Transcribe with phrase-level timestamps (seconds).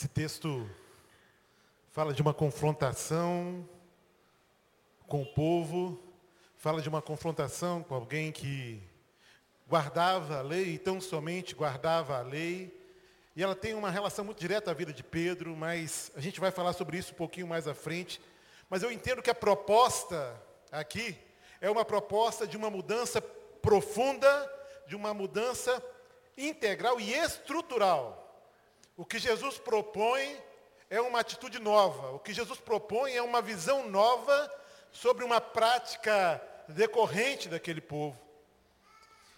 [0.00, 0.66] Esse texto
[1.92, 3.68] fala de uma confrontação
[5.06, 6.02] com o povo,
[6.56, 8.82] fala de uma confrontação com alguém que
[9.68, 12.74] guardava a lei e tão somente guardava a lei.
[13.36, 16.50] E ela tem uma relação muito direta à vida de Pedro, mas a gente vai
[16.50, 18.22] falar sobre isso um pouquinho mais à frente.
[18.70, 20.34] Mas eu entendo que a proposta
[20.72, 21.14] aqui
[21.60, 24.50] é uma proposta de uma mudança profunda,
[24.86, 25.84] de uma mudança
[26.38, 28.29] integral e estrutural.
[29.00, 30.36] O que Jesus propõe
[30.90, 32.10] é uma atitude nova.
[32.10, 34.52] O que Jesus propõe é uma visão nova
[34.92, 36.38] sobre uma prática
[36.68, 38.20] decorrente daquele povo.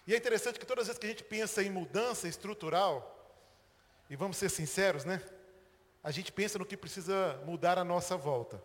[0.05, 3.33] E é interessante que todas as vezes que a gente pensa em mudança estrutural,
[4.09, 5.21] e vamos ser sinceros, né?
[6.03, 8.61] A gente pensa no que precisa mudar à nossa volta.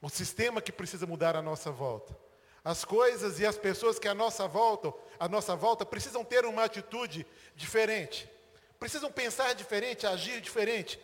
[0.00, 2.16] O sistema que precisa mudar à nossa volta.
[2.64, 6.64] As coisas e as pessoas que à nossa volta, à nossa volta precisam ter uma
[6.64, 8.37] atitude diferente
[8.78, 11.00] precisam pensar diferente, agir diferente,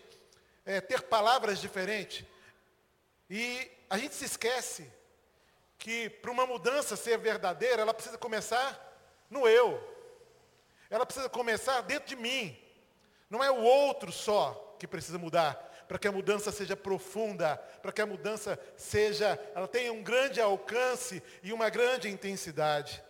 [0.64, 2.25] é, ter palavras diferentes.
[3.28, 4.91] E a gente se esquece
[5.78, 8.81] que para uma mudança ser verdadeira, ela precisa começar
[9.28, 9.83] no eu.
[10.89, 12.56] Ela precisa começar dentro de mim.
[13.28, 15.55] Não é o outro só que precisa mudar,
[15.88, 20.41] para que a mudança seja profunda, para que a mudança seja, ela tenha um grande
[20.41, 23.03] alcance e uma grande intensidade.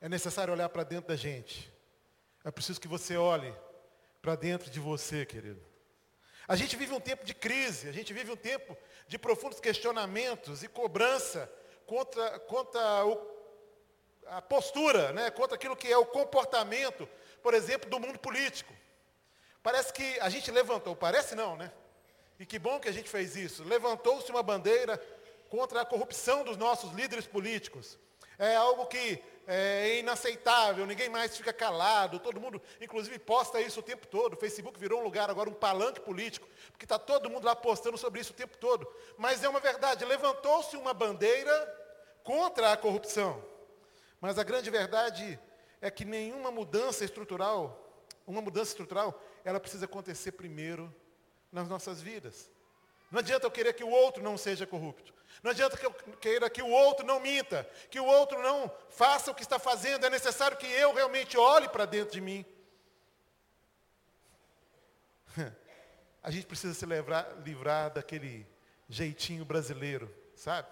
[0.00, 1.75] É necessário olhar para dentro da gente.
[2.46, 3.52] É preciso que você olhe
[4.22, 5.60] para dentro de você, querido.
[6.46, 10.62] A gente vive um tempo de crise, a gente vive um tempo de profundos questionamentos
[10.62, 11.52] e cobrança
[11.86, 13.20] contra, contra o,
[14.28, 17.08] a postura, né, contra aquilo que é o comportamento,
[17.42, 18.72] por exemplo, do mundo político.
[19.60, 21.72] Parece que a gente levantou, parece não, né?
[22.38, 23.64] E que bom que a gente fez isso.
[23.64, 25.04] Levantou-se uma bandeira
[25.48, 27.98] contra a corrupção dos nossos líderes políticos.
[28.38, 33.82] É algo que é inaceitável, ninguém mais fica calado, todo mundo, inclusive, posta isso o
[33.82, 34.34] tempo todo.
[34.34, 37.96] O Facebook virou um lugar agora, um palanque político, porque está todo mundo lá postando
[37.96, 38.86] sobre isso o tempo todo.
[39.16, 41.54] Mas é uma verdade, levantou-se uma bandeira
[42.24, 43.42] contra a corrupção.
[44.20, 45.38] Mas a grande verdade
[45.80, 50.92] é que nenhuma mudança estrutural, uma mudança estrutural, ela precisa acontecer primeiro
[51.52, 52.50] nas nossas vidas.
[53.16, 55.14] Não adianta eu querer que o outro não seja corrupto.
[55.42, 59.30] Não adianta que eu queira que o outro não minta, que o outro não faça
[59.30, 60.04] o que está fazendo.
[60.04, 62.44] É necessário que eu realmente olhe para dentro de mim.
[66.22, 68.46] A gente precisa se livrar, livrar daquele
[68.86, 70.68] jeitinho brasileiro, sabe?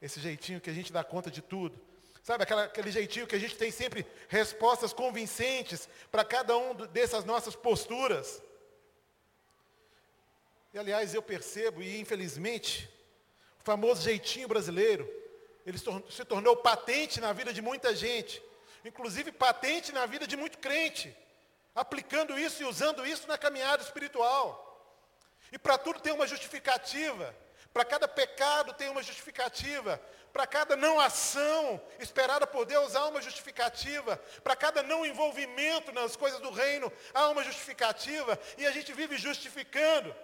[0.00, 1.80] Esse jeitinho que a gente dá conta de tudo.
[2.22, 7.24] Sabe, aquela, aquele jeitinho que a gente tem sempre respostas convincentes para cada um dessas
[7.24, 8.40] nossas posturas.
[10.72, 12.88] E aliás, eu percebo, e infelizmente,
[13.60, 15.06] o famoso jeitinho brasileiro,
[15.66, 18.42] ele se tornou patente na vida de muita gente,
[18.84, 21.14] inclusive patente na vida de muito crente,
[21.74, 24.68] aplicando isso e usando isso na caminhada espiritual.
[25.52, 27.36] E para tudo tem uma justificativa,
[27.72, 30.00] para cada pecado tem uma justificativa,
[30.32, 36.16] para cada não ação esperada por Deus há uma justificativa, para cada não envolvimento nas
[36.16, 40.14] coisas do reino há uma justificativa, e a gente vive justificando.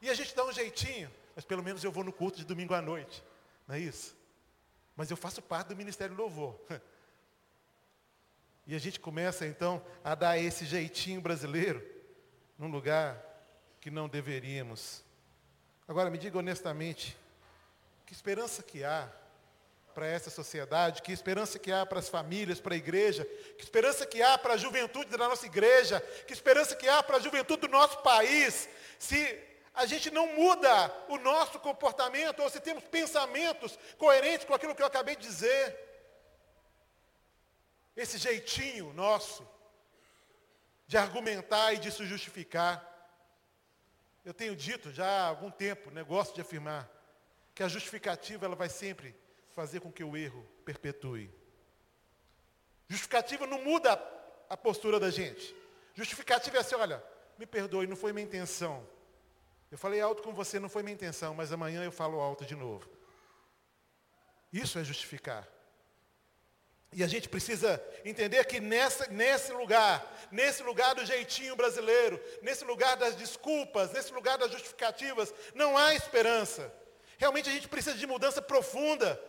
[0.00, 2.74] E a gente dá um jeitinho mas pelo menos eu vou no culto de domingo
[2.74, 3.24] à noite.
[3.66, 4.16] Não é isso?
[4.96, 6.58] Mas eu faço parte do Ministério do Louvor.
[8.66, 11.84] E a gente começa então a dar esse jeitinho brasileiro
[12.56, 13.20] num lugar
[13.80, 15.02] que não deveríamos.
[15.88, 17.16] Agora me diga honestamente,
[18.06, 19.10] que esperança que há
[19.92, 23.24] para essa sociedade, que esperança que há para as famílias, para a igreja,
[23.56, 27.16] que esperança que há para a juventude da nossa igreja, que esperança que há para
[27.16, 28.68] a juventude do nosso país,
[29.00, 34.74] se a gente não muda o nosso comportamento, ou se temos pensamentos coerentes com aquilo
[34.74, 35.78] que eu acabei de dizer.
[37.96, 39.48] Esse jeitinho nosso
[40.90, 42.84] de argumentar e de se justificar.
[44.24, 46.04] Eu tenho dito já há algum tempo, né,
[46.34, 46.90] de afirmar,
[47.54, 49.14] que a justificativa ela vai sempre
[49.50, 51.32] fazer com que o erro perpetue.
[52.88, 53.92] Justificativa não muda
[54.48, 55.54] a postura da gente.
[55.94, 57.00] Justificativa é assim, olha,
[57.38, 58.84] me perdoe, não foi minha intenção.
[59.70, 62.56] Eu falei alto com você, não foi minha intenção, mas amanhã eu falo alto de
[62.56, 62.88] novo.
[64.52, 65.48] Isso é justificar.
[66.92, 72.64] E a gente precisa entender que nessa, nesse lugar, nesse lugar do jeitinho brasileiro, nesse
[72.64, 76.72] lugar das desculpas, nesse lugar das justificativas, não há esperança.
[77.16, 79.20] Realmente a gente precisa de mudança profunda.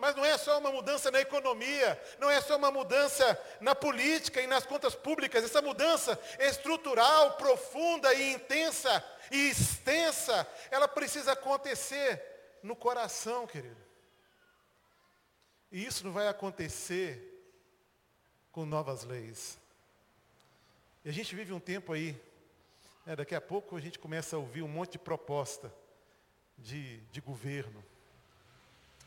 [0.00, 4.40] Mas não é só uma mudança na economia, não é só uma mudança na política
[4.40, 5.44] e nas contas públicas.
[5.44, 12.22] Essa mudança estrutural, profunda e intensa e extensa, ela precisa acontecer
[12.62, 13.84] no coração, querido.
[15.72, 17.20] E isso não vai acontecer
[18.52, 19.58] com novas leis.
[21.04, 22.18] E a gente vive um tempo aí
[23.08, 25.72] É, daqui a pouco a gente começa a ouvir um monte de proposta
[26.58, 27.80] de, de governo.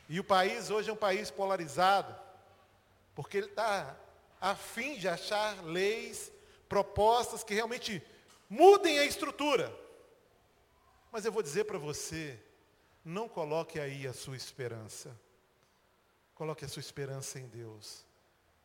[0.10, 2.14] E o país hoje é um país polarizado,
[3.14, 3.96] porque ele está
[4.42, 6.32] a fim de achar leis,
[6.68, 8.04] propostas que realmente
[8.50, 9.72] mudem a estrutura.
[11.12, 12.40] Mas eu vou dizer para você,
[13.06, 15.16] não coloque aí a sua esperança.
[16.34, 18.04] Coloque a sua esperança em Deus.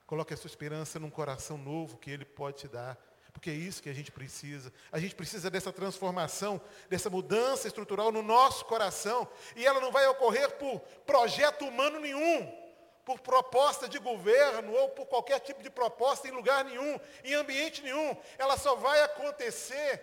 [0.07, 2.99] Coloque a sua esperança num coração novo que Ele pode te dar.
[3.35, 4.73] Porque é isso que a gente precisa.
[4.91, 6.59] A gente precisa dessa transformação,
[6.89, 9.29] dessa mudança estrutural no nosso coração.
[9.55, 12.65] E ela não vai ocorrer por projeto humano nenhum
[13.05, 17.83] por proposta de governo ou por qualquer tipo de proposta em lugar nenhum, em ambiente
[17.83, 18.17] nenhum.
[18.39, 20.03] Ela só vai acontecer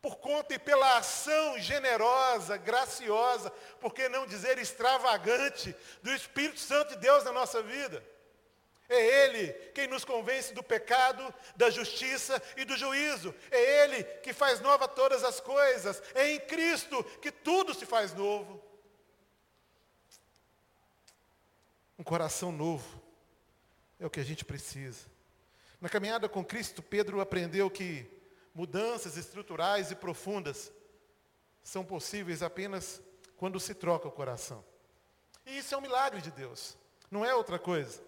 [0.00, 3.50] por conta e pela ação generosa, graciosa,
[3.80, 8.02] por que não dizer extravagante, do Espírito Santo de Deus na nossa vida.
[8.88, 13.34] É Ele quem nos convence do pecado, da justiça e do juízo.
[13.50, 16.02] É Ele que faz nova todas as coisas.
[16.14, 18.62] É em Cristo que tudo se faz novo.
[21.98, 23.02] Um coração novo
[24.00, 25.06] é o que a gente precisa.
[25.80, 28.08] Na caminhada com Cristo, Pedro aprendeu que
[28.54, 30.72] mudanças estruturais e profundas
[31.62, 33.02] são possíveis apenas
[33.36, 34.64] quando se troca o coração.
[35.44, 36.76] E isso é um milagre de Deus,
[37.10, 38.02] não é outra coisa.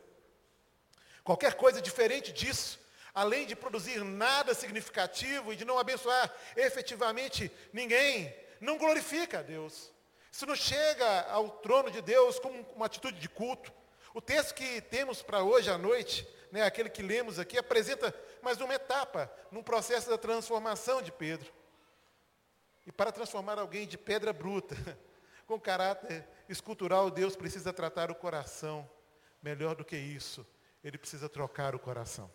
[1.25, 2.79] Qualquer coisa diferente disso,
[3.15, 9.91] além de produzir nada significativo e de não abençoar efetivamente ninguém, não glorifica a Deus.
[10.31, 13.73] Isso não chega ao trono de Deus como uma atitude de culto,
[14.13, 18.13] o texto que temos para hoje à noite, né, aquele que lemos aqui, apresenta
[18.43, 21.53] mais uma etapa num processo da transformação de Pedro.
[22.85, 24.77] E para transformar alguém de pedra bruta,
[25.47, 28.89] com caráter escultural, Deus precisa tratar o coração.
[29.41, 30.45] Melhor do que isso,
[30.83, 32.31] ele precisa trocar o coração.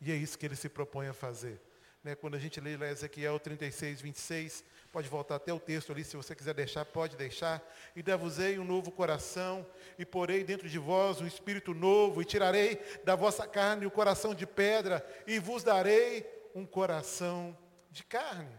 [0.00, 1.60] E é isso que ele se propõe a fazer.
[2.02, 4.64] Né, quando a gente lê lá Ezequiel 36, 26,
[4.94, 7.60] Pode voltar até o texto ali, se você quiser deixar, pode deixar.
[7.96, 9.66] E dar-vos-ei um novo coração,
[9.98, 14.32] e porei dentro de vós um espírito novo, e tirarei da vossa carne o coração
[14.32, 16.24] de pedra, e vos darei
[16.54, 17.58] um coração
[17.90, 18.56] de carne.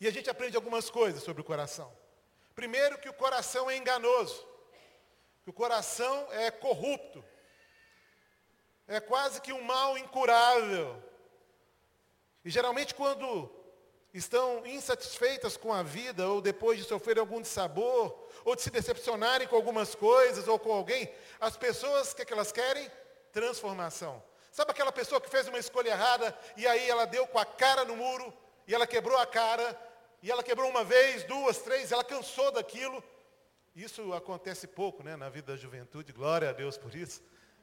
[0.00, 1.92] E a gente aprende algumas coisas sobre o coração.
[2.54, 4.46] Primeiro, que o coração é enganoso,
[5.44, 7.22] que o coração é corrupto,
[8.88, 11.02] é quase que um mal incurável.
[12.42, 13.50] E geralmente, quando
[14.14, 19.46] estão insatisfeitas com a vida, ou depois de sofrer algum dissabor, ou de se decepcionarem
[19.46, 22.90] com algumas coisas ou com alguém, as pessoas, o que, é que elas querem?
[23.30, 24.22] Transformação.
[24.50, 27.84] Sabe aquela pessoa que fez uma escolha errada e aí ela deu com a cara
[27.84, 28.32] no muro,
[28.66, 29.78] e ela quebrou a cara,
[30.22, 33.04] e ela quebrou uma vez, duas, três, ela cansou daquilo.
[33.74, 37.20] Isso acontece pouco né, na vida da juventude, glória a Deus por isso.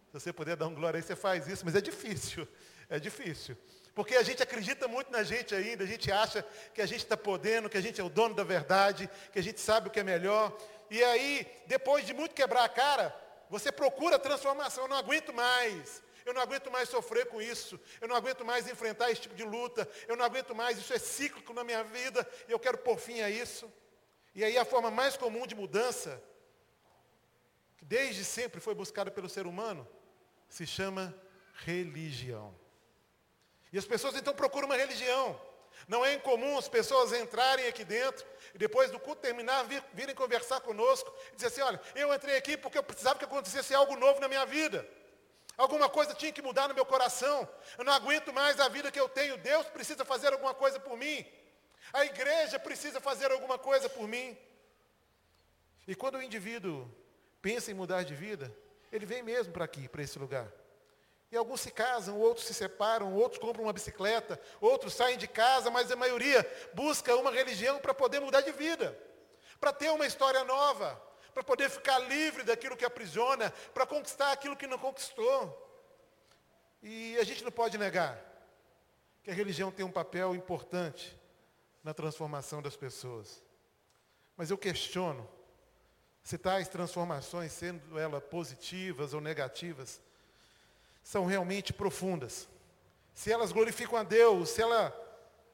[0.08, 2.46] Se você puder dar um glória aí, você faz isso, mas é difícil,
[2.90, 3.58] é difícil.
[3.96, 7.16] Porque a gente acredita muito na gente ainda, a gente acha que a gente está
[7.16, 10.02] podendo, que a gente é o dono da verdade, que a gente sabe o que
[10.02, 10.54] é melhor.
[10.90, 13.16] E aí, depois de muito quebrar a cara,
[13.50, 14.84] você procura transformação.
[14.84, 16.04] Eu não aguento mais.
[16.26, 17.80] Eu não aguento mais sofrer com isso.
[18.02, 19.88] Eu não aguento mais enfrentar esse tipo de luta.
[20.10, 20.78] Eu não aguento mais.
[20.78, 22.28] Isso é cíclico na minha vida.
[22.50, 23.72] E eu quero pôr fim a isso.
[24.34, 26.22] E aí a forma mais comum de mudança,
[27.78, 29.88] que desde sempre foi buscada pelo ser humano,
[30.48, 31.14] se chama
[31.66, 32.56] religião.
[33.72, 35.40] E as pessoas então procuram uma religião.
[35.88, 40.14] Não é incomum as pessoas entrarem aqui dentro e depois do culto terminar, vir, virem
[40.14, 43.96] conversar conosco e dizer assim, olha, eu entrei aqui porque eu precisava que acontecesse algo
[43.96, 44.88] novo na minha vida.
[45.58, 47.48] Alguma coisa tinha que mudar no meu coração.
[47.78, 49.38] Eu não aguento mais a vida que eu tenho.
[49.38, 51.26] Deus precisa fazer alguma coisa por mim.
[51.94, 54.38] A igreja precisa fazer alguma coisa por mim.
[55.88, 56.90] E quando o indivíduo
[57.42, 58.56] pensa em mudar de vida,
[58.92, 60.52] ele vem mesmo para aqui, para esse lugar.
[61.32, 65.70] E alguns se casam, outros se separam, outros compram uma bicicleta, outros saem de casa,
[65.70, 68.98] mas a maioria busca uma religião para poder mudar de vida,
[69.60, 71.02] para ter uma história nova,
[71.34, 75.70] para poder ficar livre daquilo que aprisiona, para conquistar aquilo que não conquistou.
[76.84, 78.20] E a gente não pode negar
[79.24, 81.18] que a religião tem um papel importante
[81.84, 83.44] na transformação das pessoas.
[84.38, 85.28] Mas eu questiono
[86.24, 90.00] se tais transformações, sendo elas positivas ou negativas,
[91.04, 92.48] são realmente profundas.
[93.14, 94.96] Se elas glorificam a Deus, se, ela,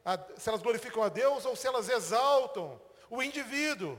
[0.04, 2.80] a, se elas glorificam a Deus ou se elas exaltam
[3.10, 3.98] o indivíduo.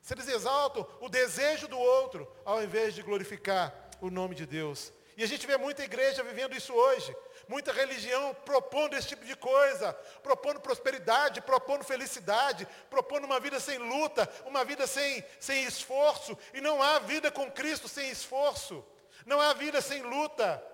[0.00, 4.92] Se eles exaltam o desejo do outro, ao invés de glorificar o nome de Deus.
[5.18, 7.14] E a gente vê muita igreja vivendo isso hoje.
[7.48, 13.78] Muita religião propondo esse tipo de coisa, propondo prosperidade, propondo felicidade, propondo uma vida sem
[13.78, 16.38] luta, uma vida sem, sem esforço.
[16.54, 18.84] E não há vida com Cristo sem esforço.
[19.26, 20.64] Não há vida sem luta.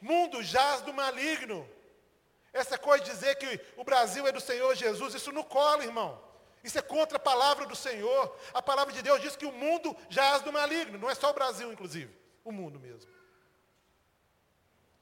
[0.00, 1.68] Mundo jaz do maligno.
[2.54, 6.18] Essa coisa de dizer que o Brasil é do Senhor Jesus, isso não cola, irmão.
[6.62, 8.34] Isso é contra a palavra do Senhor.
[8.54, 10.96] A palavra de Deus diz que o mundo jaz do maligno.
[10.96, 12.16] Não é só o Brasil, inclusive.
[12.42, 13.13] O mundo mesmo.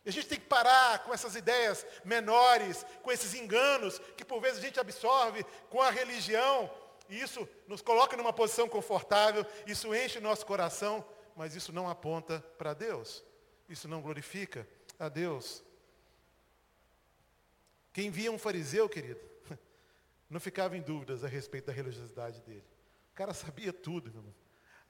[0.04, 4.40] E a gente tem que parar com essas ideias menores, com esses enganos que por
[4.40, 6.71] vezes a gente absorve com a religião.
[7.09, 11.04] E isso nos coloca numa posição confortável, isso enche o nosso coração,
[11.37, 13.23] mas isso não aponta para Deus.
[13.68, 14.66] Isso não glorifica
[14.99, 15.62] a Deus.
[17.92, 19.21] Quem via um fariseu, querido,
[20.28, 22.64] não ficava em dúvidas a respeito da religiosidade dele.
[23.12, 24.35] O cara sabia tudo, meu irmão.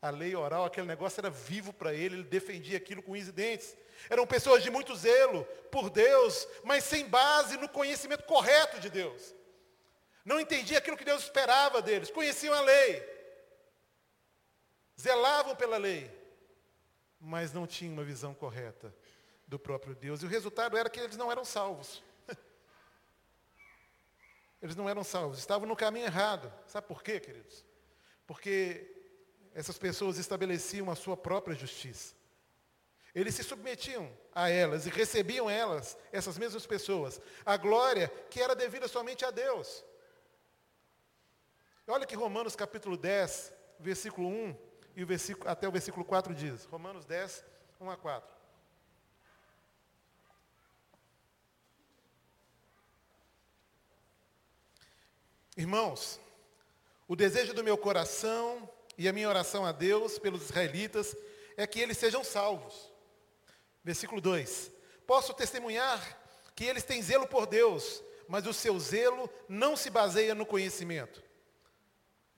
[0.03, 3.33] A lei oral, aquele negócio era vivo para ele, ele defendia aquilo com unhos e
[3.33, 3.77] dentes.
[4.11, 9.33] Eram pessoas de muito zelo por Deus, mas sem base no conhecimento correto de Deus.
[10.25, 13.01] Não entendia aquilo que Deus esperava deles, conheciam a lei,
[15.01, 16.11] zelavam pela lei,
[17.21, 18.93] mas não tinham uma visão correta
[19.47, 20.21] do próprio Deus.
[20.21, 22.03] E o resultado era que eles não eram salvos.
[24.61, 26.53] Eles não eram salvos, estavam no caminho errado.
[26.69, 27.65] Sabe por quê, queridos?
[28.29, 29.02] Porque
[29.55, 32.15] essas pessoas estabeleciam a sua própria justiça.
[33.15, 38.55] Eles se submetiam a elas e recebiam elas, essas mesmas pessoas, a glória que era
[38.55, 39.85] devida somente a Deus.
[41.87, 44.57] Olha que Romanos capítulo 10, versículo 1
[44.97, 46.65] e o versículo, até o versículo 4 diz.
[46.65, 47.45] Romanos 10,
[47.81, 48.43] 1 a 4.
[55.55, 56.19] Irmãos,
[57.07, 61.17] o desejo do meu coração e a minha oração a Deus pelos israelitas
[61.57, 62.91] é que eles sejam salvos.
[63.85, 64.71] Versículo 2:
[65.07, 66.19] Posso testemunhar
[66.55, 71.23] que eles têm zelo por Deus, mas o seu zelo não se baseia no conhecimento.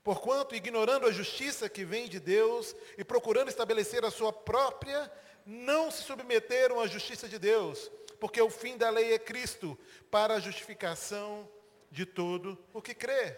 [0.03, 5.11] Porquanto, ignorando a justiça que vem de Deus e procurando estabelecer a sua própria,
[5.45, 9.77] não se submeteram à justiça de Deus, porque o fim da lei é Cristo,
[10.11, 11.49] para a justificação
[11.91, 13.37] de todo o que crê.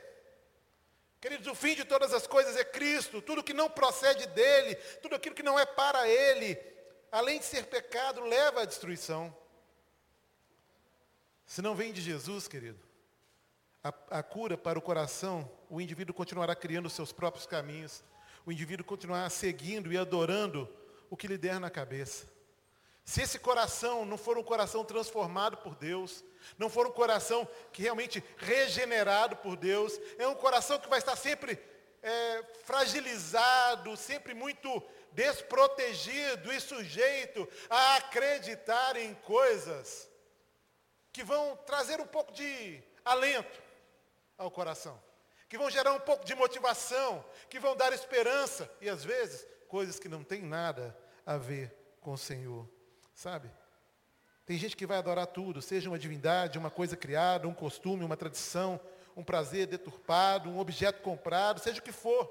[1.20, 3.22] Queridos, o fim de todas as coisas é Cristo.
[3.22, 6.58] Tudo que não procede dele, tudo aquilo que não é para ele,
[7.12, 9.36] além de ser pecado, leva à destruição.
[11.46, 12.80] Se não vem de Jesus, querido,
[13.84, 18.04] a, a cura para o coração, o indivíduo continuará criando seus próprios caminhos,
[18.46, 20.70] o indivíduo continuará seguindo e adorando
[21.10, 22.28] o que lhe der na cabeça.
[23.08, 26.26] Se esse coração não for um coração transformado por Deus,
[26.58, 31.16] não for um coração que realmente regenerado por Deus, é um coração que vai estar
[31.16, 31.58] sempre
[32.04, 34.84] é, fragilizado, sempre muito
[35.14, 40.10] desprotegido e sujeito a acreditar em coisas
[41.14, 43.64] que vão trazer um pouco de alento
[44.38, 45.02] ao coração,
[45.48, 49.98] que vão gerar um pouco de motivação, que vão dar esperança e às vezes coisas
[49.98, 50.94] que não têm nada
[51.26, 52.68] a ver com o Senhor.
[53.18, 53.50] Sabe?
[54.46, 58.16] Tem gente que vai adorar tudo, seja uma divindade, uma coisa criada, um costume, uma
[58.16, 58.80] tradição,
[59.16, 62.30] um prazer deturpado, um objeto comprado, seja o que for.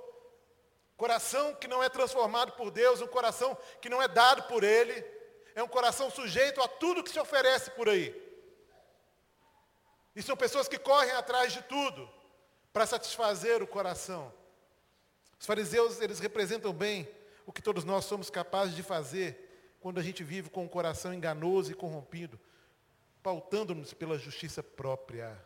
[0.96, 5.04] Coração que não é transformado por Deus, um coração que não é dado por Ele,
[5.56, 8.14] é um coração sujeito a tudo que se oferece por aí.
[10.14, 12.08] E são pessoas que correm atrás de tudo
[12.72, 14.32] para satisfazer o coração.
[15.36, 17.08] Os fariseus, eles representam bem
[17.44, 19.45] o que todos nós somos capazes de fazer
[19.86, 22.40] quando a gente vive com o coração enganoso e corrompido,
[23.22, 25.40] pautando-nos pela justiça própria.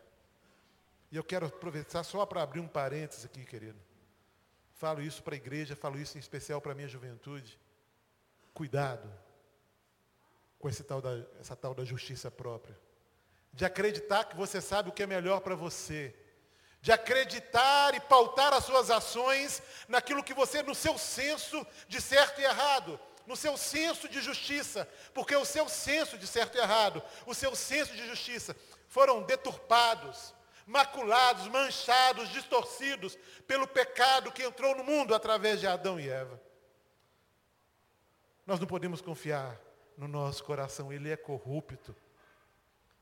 [1.12, 3.78] E eu quero aproveitar só para abrir um parênteses aqui, querido.
[4.72, 7.60] Falo isso para a igreja, falo isso em especial para a minha juventude.
[8.54, 9.12] Cuidado
[10.58, 12.80] com esse tal da, essa tal da justiça própria.
[13.52, 16.16] De acreditar que você sabe o que é melhor para você.
[16.80, 22.40] De acreditar e pautar as suas ações naquilo que você, no seu senso de certo
[22.40, 27.02] e errado no seu senso de justiça, porque o seu senso de certo e errado,
[27.26, 28.56] o seu senso de justiça
[28.88, 30.34] foram deturpados,
[30.66, 36.40] maculados, manchados, distorcidos pelo pecado que entrou no mundo através de Adão e Eva.
[38.46, 39.60] Nós não podemos confiar
[39.96, 41.94] no nosso coração, ele é corrupto,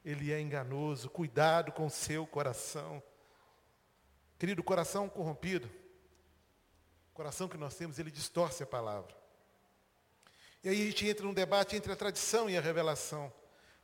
[0.04, 1.08] ele é enganoso.
[1.08, 3.02] Cuidado com o seu coração.
[4.38, 5.70] Querido, coração corrompido,
[7.12, 9.14] coração que nós temos, ele distorce a palavra.
[10.62, 13.32] E aí a gente entra num debate entre a tradição e a revelação.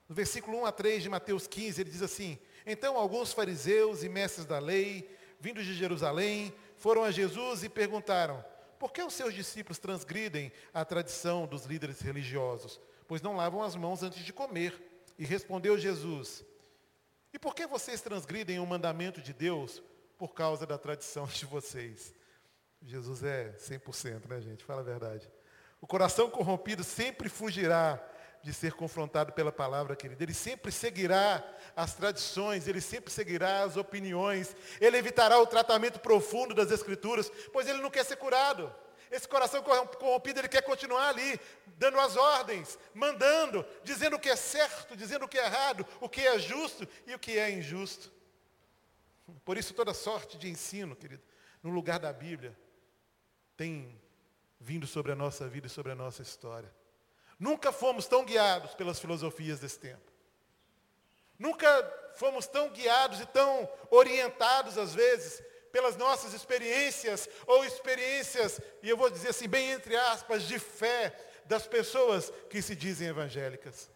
[0.09, 4.09] No versículo 1 a 3 de Mateus 15, ele diz assim: Então alguns fariseus e
[4.09, 5.09] mestres da lei,
[5.41, 8.45] vindos de Jerusalém, foram a Jesus e perguntaram:
[8.79, 12.81] Por que os seus discípulos transgridem a tradição dos líderes religiosos?
[13.07, 14.75] Pois não lavam as mãos antes de comer.
[15.19, 16.45] E respondeu Jesus:
[17.33, 19.83] E por que vocês transgridem o mandamento de Deus
[20.19, 22.13] por causa da tradição de vocês?
[22.83, 24.65] Jesus é 100%, né, gente?
[24.65, 25.31] Fala a verdade.
[25.85, 28.03] O coração corrompido sempre fugirá
[28.43, 30.25] de ser confrontado pela palavra, querido.
[30.25, 31.45] Ele sempre seguirá
[31.77, 37.69] as tradições, ele sempre seguirá as opiniões, ele evitará o tratamento profundo das Escrituras, pois
[37.69, 38.75] ele não quer ser curado.
[39.11, 41.39] Esse coração corrompido, ele quer continuar ali,
[41.77, 46.09] dando as ordens, mandando, dizendo o que é certo, dizendo o que é errado, o
[46.09, 48.11] que é justo e o que é injusto.
[49.45, 51.23] Por isso, toda sorte de ensino, querido,
[51.63, 52.59] no lugar da Bíblia,
[53.55, 54.03] tem
[54.65, 56.73] vindo sobre a nossa vida e sobre a nossa história.
[57.39, 60.11] Nunca fomos tão guiados pelas filosofias desse tempo.
[61.39, 61.69] Nunca
[62.15, 68.97] fomos tão guiados e tão orientados, às vezes, pelas nossas experiências, ou experiências, e eu
[68.97, 73.91] vou dizer assim, bem entre aspas, de fé das pessoas que se dizem evangélicas.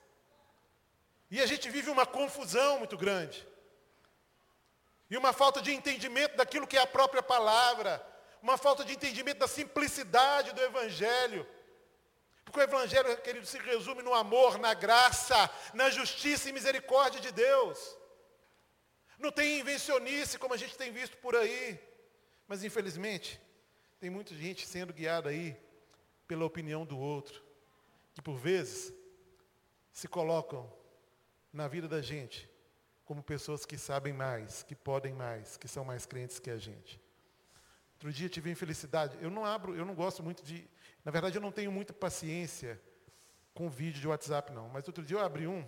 [1.31, 3.47] E a gente vive uma confusão muito grande.
[5.09, 8.05] E uma falta de entendimento daquilo que é a própria palavra.
[8.42, 11.47] Uma falta de entendimento da simplicidade do Evangelho.
[12.45, 17.30] Porque o Evangelho, querido, se resume no amor, na graça, na justiça e misericórdia de
[17.30, 17.97] Deus.
[19.18, 21.78] Não tem invencionice como a gente tem visto por aí.
[22.47, 23.40] Mas infelizmente,
[24.00, 25.57] tem muita gente sendo guiada aí
[26.26, 27.42] pela opinião do outro,
[28.14, 28.92] que por vezes
[29.92, 30.73] se colocam
[31.52, 32.49] na vida da gente
[33.04, 37.00] como pessoas que sabem mais, que podem mais, que são mais crentes que a gente.
[37.99, 39.19] Outro dia tive infelicidade.
[39.21, 40.69] Eu não abro, eu não gosto muito de.
[41.05, 42.81] Na verdade, eu não tenho muita paciência
[43.52, 44.69] com vídeo de WhatsApp, não.
[44.69, 45.67] Mas outro dia eu abri um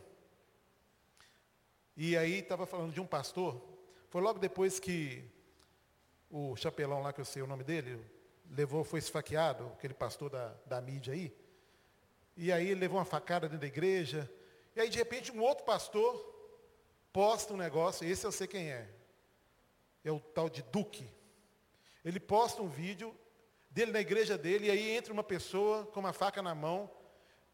[2.02, 3.62] e aí estava falando de um pastor,
[4.08, 5.22] foi logo depois que
[6.30, 8.02] o chapelão lá, que eu sei o nome dele,
[8.50, 11.30] levou, foi esfaqueado, aquele pastor da, da mídia aí.
[12.34, 14.30] E aí ele levou uma facada dentro da igreja.
[14.74, 16.16] E aí, de repente, um outro pastor
[17.12, 18.88] posta um negócio, esse eu sei quem é.
[20.02, 21.06] É o tal de Duque.
[22.04, 23.16] Ele posta um vídeo
[23.70, 26.90] dele na igreja dele, e aí entra uma pessoa com uma faca na mão,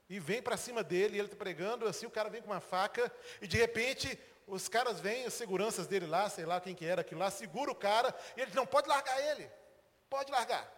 [0.08, 2.60] e vem para cima dele, e ele está pregando, assim, o cara vem com uma
[2.60, 6.84] faca, e de repente os caras vêm, as seguranças dele lá, sei lá quem que
[6.84, 9.50] era aquilo lá, segura o cara, e ele diz, não, pode largar ele.
[10.08, 10.72] Pode largar.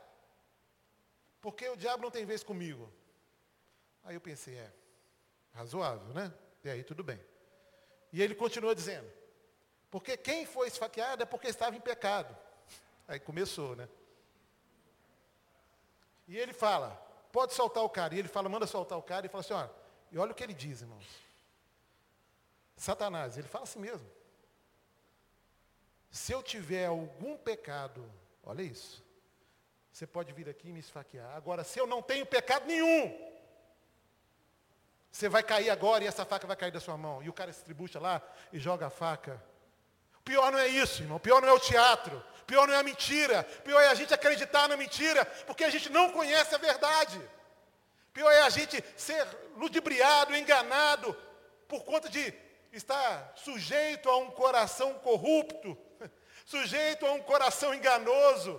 [1.41, 2.91] Porque o diabo não tem vez comigo.
[4.03, 4.73] Aí eu pensei, é,
[5.53, 6.33] razoável, né?
[6.65, 7.21] E aí tudo bem.
[8.11, 9.11] E ele continua dizendo,
[9.91, 12.37] porque quem foi esfaqueado é porque estava em pecado.
[13.09, 13.89] Aí começou, né?
[16.29, 16.91] E ele fala,
[17.33, 18.15] pode soltar o cara.
[18.15, 19.25] E ele fala, manda soltar o cara.
[19.25, 19.71] E fala assim, olha,
[20.13, 21.07] e olha o que ele diz, irmãos.
[22.77, 24.07] Satanás, ele fala assim mesmo.
[26.11, 28.05] Se eu tiver algum pecado,
[28.45, 29.05] olha isso,
[29.93, 31.35] você pode vir aqui e me esfaquear.
[31.35, 33.29] Agora, se eu não tenho pecado nenhum,
[35.11, 37.23] você vai cair agora e essa faca vai cair da sua mão.
[37.23, 39.43] E o cara se tribucha lá e joga a faca.
[40.19, 41.17] O pior não é isso, irmão.
[41.17, 42.23] O pior não é o teatro.
[42.49, 43.45] Pior não é a mentira.
[43.63, 47.21] Pior é a gente acreditar na mentira, porque a gente não conhece a verdade.
[48.15, 49.23] Pior é a gente ser
[49.55, 51.15] ludibriado, enganado,
[51.69, 52.33] por conta de
[52.73, 55.77] está sujeito a um coração corrupto,
[56.47, 58.59] sujeito a um coração enganoso.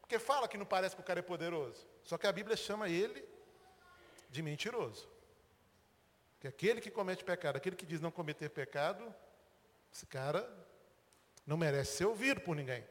[0.00, 1.84] Porque fala que não parece que o cara é poderoso.
[2.04, 3.28] Só que a Bíblia chama ele
[4.30, 5.08] de mentiroso.
[6.38, 9.12] Que aquele que comete pecado, aquele que diz não cometer pecado,
[9.92, 10.48] esse cara
[11.44, 12.86] não merece ser ouvido por ninguém.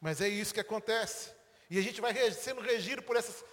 [0.00, 1.32] Mas é isso que acontece.
[1.68, 3.44] E a gente vai sendo regido por essas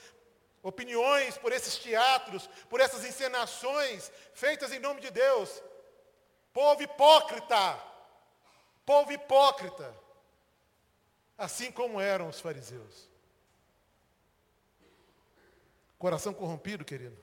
[0.64, 5.62] opiniões, por esses teatros, por essas encenações feitas em nome de Deus.
[6.54, 7.80] Povo hipócrita,
[8.86, 9.94] povo hipócrita,
[11.38, 13.08] assim como eram os fariseus.
[16.00, 17.18] Coração corrompido, querido.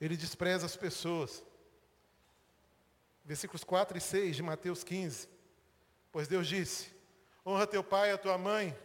[0.00, 1.42] Ele despreza as pessoas.
[3.24, 5.28] Versículos 4 e 6 de Mateus 15.
[6.10, 6.90] Pois Deus disse:
[7.46, 8.76] Honra teu pai e a tua mãe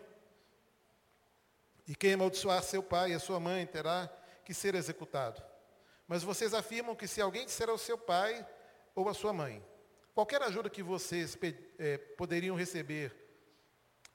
[1.88, 4.10] e quem amaldiçoar seu pai e a sua mãe terá
[4.44, 5.42] que ser executado.
[6.08, 8.46] Mas vocês afirmam que se alguém disser ao seu pai
[8.96, 9.64] ou à sua mãe,
[10.14, 11.38] qualquer ajuda que vocês
[11.78, 13.16] é, poderiam receber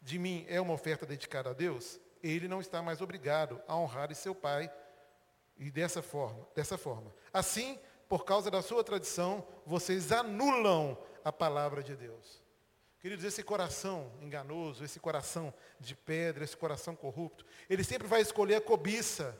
[0.00, 4.14] de mim é uma oferta dedicada a Deus, ele não está mais obrigado a honrar
[4.14, 4.72] seu pai
[5.56, 7.14] e dessa forma, dessa forma.
[7.32, 12.42] Assim, por causa da sua tradição, vocês anulam a palavra de Deus.
[13.00, 18.56] Queridos, esse coração enganoso, esse coração de pedra, esse coração corrupto, ele sempre vai escolher
[18.56, 19.38] a cobiça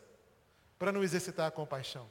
[0.79, 2.11] para não exercitar a compaixão.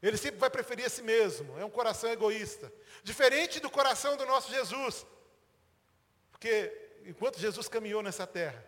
[0.00, 2.72] Ele sempre vai preferir a si mesmo, é um coração egoísta.
[3.02, 5.04] Diferente do coração do nosso Jesus.
[6.30, 6.72] Porque
[7.04, 8.64] enquanto Jesus caminhou nessa terra,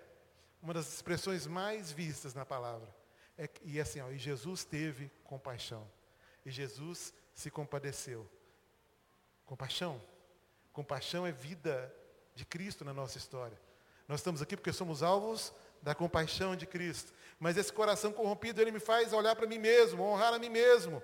[0.61, 2.89] uma das expressões mais vistas na palavra
[3.39, 5.89] é e é assim, ó, e Jesus teve compaixão.
[6.45, 8.29] E Jesus se compadeceu.
[9.45, 10.01] Compaixão
[10.75, 11.95] Compaixão é vida
[12.35, 13.57] de Cristo na nossa história.
[14.09, 17.13] Nós estamos aqui porque somos alvos da compaixão de Cristo.
[17.39, 21.01] Mas esse coração corrompido, ele me faz olhar para mim mesmo, honrar a mim mesmo.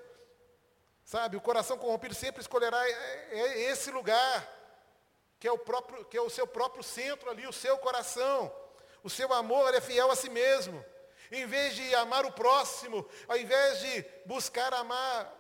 [1.04, 2.92] Sabe, o coração corrompido sempre escolherá é,
[3.30, 4.48] é esse lugar,
[5.38, 8.52] que é, o próprio, que é o seu próprio centro ali, o seu coração.
[9.04, 10.84] O seu amor é fiel a si mesmo.
[11.30, 15.32] Em vez de amar o próximo, ao invés de buscar amar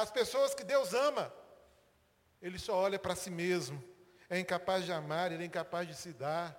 [0.00, 1.32] as pessoas que Deus ama,
[2.40, 3.82] ele só olha para si mesmo.
[4.28, 6.56] É incapaz de amar, ele é incapaz de se dar.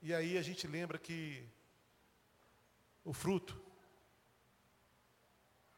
[0.00, 1.46] E aí a gente lembra que
[3.04, 3.60] o fruto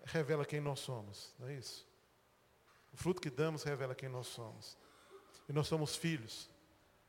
[0.05, 1.87] revela quem nós somos, não é isso?
[2.93, 4.79] O fruto que damos revela quem nós somos.
[5.49, 6.51] E nós somos filhos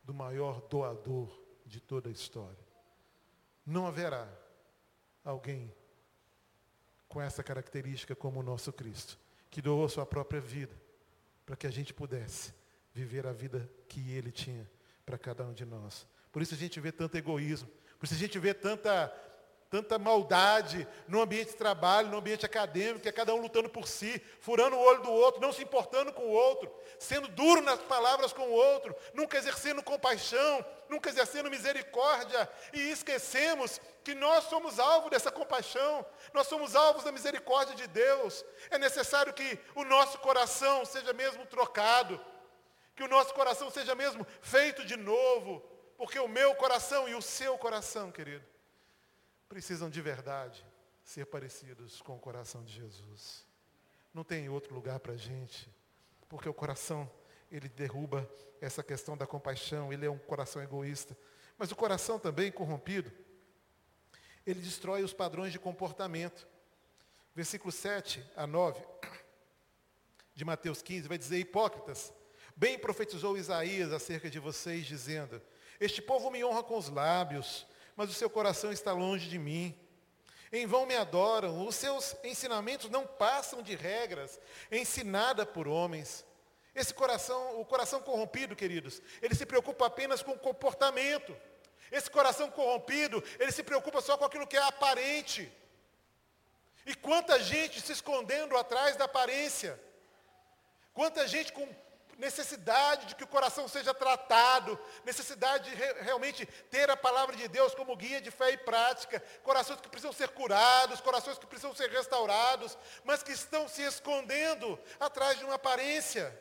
[0.03, 2.67] do maior doador de toda a história.
[3.65, 4.27] Não haverá
[5.23, 5.73] alguém
[7.07, 9.17] com essa característica como o nosso Cristo,
[9.49, 10.88] que doou sua própria vida
[11.49, 12.53] para que a gente pudesse
[12.93, 14.69] viver a vida que ele tinha
[15.03, 16.05] para cada um de nós.
[16.31, 19.07] Por isso a gente vê tanto egoísmo, por isso a gente vê tanta
[19.69, 24.19] tanta maldade no ambiente de trabalho, no ambiente acadêmico, é cada um lutando por si,
[24.41, 28.33] furando o olho do outro, não se importando com o outro, sendo duro nas palavras
[28.33, 35.09] com o outro, nunca exercendo compaixão, nunca exercendo misericórdia, e esquecemos que nós somos alvo
[35.09, 36.03] dessa compaixão,
[36.33, 38.43] nós somos alvos da misericórdia de Deus.
[38.71, 42.19] É necessário que o nosso coração seja mesmo trocado,
[42.95, 45.61] que o nosso coração seja mesmo feito de novo,
[45.95, 48.43] porque o meu coração e o seu coração, querido,
[49.49, 50.63] precisam de verdade
[51.03, 53.43] ser parecidos com o coração de Jesus.
[54.13, 55.67] Não tem outro lugar para a gente,
[56.29, 57.11] porque o coração,
[57.51, 58.29] ele derruba
[58.61, 61.17] essa questão da compaixão, ele é um coração egoísta.
[61.57, 63.11] Mas o coração também corrompido,
[64.45, 66.47] ele destrói os padrões de comportamento.
[67.35, 68.81] Versículo 7 a 9
[70.35, 72.13] de Mateus 15 vai dizer: Hipócritas,
[72.55, 75.41] bem profetizou Isaías acerca de vocês, dizendo:
[75.79, 77.65] Este povo me honra com os lábios,
[77.99, 79.77] mas o seu coração está longe de mim.
[80.53, 84.39] Em vão me adoram, os seus ensinamentos não passam de regras,
[84.71, 86.25] ensinada por homens.
[86.73, 91.35] Esse coração, o coração corrompido, queridos, ele se preocupa apenas com o comportamento.
[91.91, 95.51] Esse coração corrompido, ele se preocupa só com aquilo que é aparente.
[96.85, 99.77] E quanta gente se escondendo atrás da aparência.
[100.93, 101.67] Quanta gente com
[102.19, 107.47] necessidade de que o coração seja tratado, necessidade de re realmente ter a palavra de
[107.47, 111.73] Deus como guia de fé e prática, corações que precisam ser curados, corações que precisam
[111.73, 116.37] ser restaurados, mas que estão se escondendo atrás de uma aparência.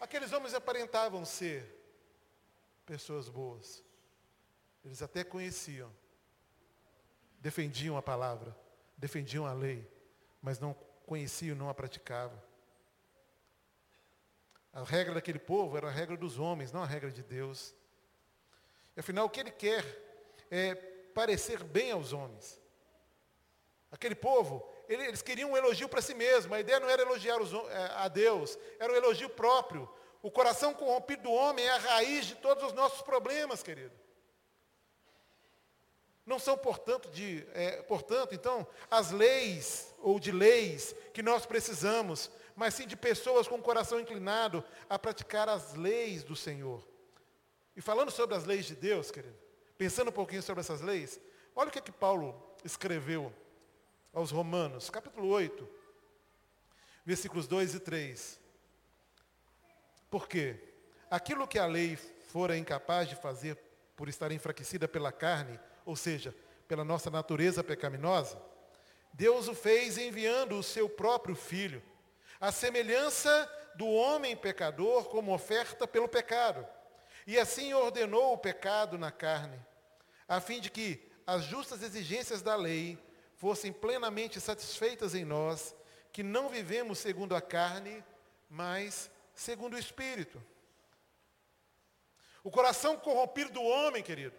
[0.00, 1.76] Aqueles homens aparentavam ser
[2.86, 3.82] pessoas boas.
[4.84, 5.92] Eles até conheciam,
[7.40, 8.56] defendiam a palavra,
[8.96, 9.86] defendiam a lei,
[10.40, 10.72] mas não
[11.04, 12.47] conheciam, não a praticavam.
[14.78, 17.74] A regra daquele povo era a regra dos homens, não a regra de Deus.
[18.96, 19.84] E, afinal, o que ele quer
[20.48, 20.72] é
[21.12, 22.60] parecer bem aos homens.
[23.90, 26.54] Aquele povo, eles queriam um elogio para si mesmo.
[26.54, 29.88] A ideia não era elogiar os, é, a Deus, era um elogio próprio.
[30.22, 33.98] O coração corrompido do homem é a raiz de todos os nossos problemas, querido.
[36.24, 42.30] Não são, portanto, de, é, portanto, então, as leis ou de leis que nós precisamos
[42.58, 46.84] mas sim de pessoas com o coração inclinado a praticar as leis do Senhor.
[47.76, 49.38] E falando sobre as leis de Deus, querido,
[49.78, 51.20] pensando um pouquinho sobre essas leis,
[51.54, 53.32] olha o que, é que Paulo escreveu
[54.12, 55.68] aos Romanos, capítulo 8,
[57.06, 58.40] versículos 2 e 3.
[60.10, 60.56] Porque
[61.08, 63.56] aquilo que a lei fora incapaz de fazer
[63.94, 66.34] por estar enfraquecida pela carne, ou seja,
[66.66, 68.36] pela nossa natureza pecaminosa,
[69.12, 71.80] Deus o fez enviando o seu próprio filho
[72.40, 76.66] a semelhança do homem pecador como oferta pelo pecado.
[77.26, 79.58] E assim ordenou o pecado na carne,
[80.26, 82.98] a fim de que as justas exigências da lei
[83.36, 85.74] fossem plenamente satisfeitas em nós,
[86.12, 88.02] que não vivemos segundo a carne,
[88.48, 90.42] mas segundo o Espírito.
[92.42, 94.34] O coração corrompido do homem, querido,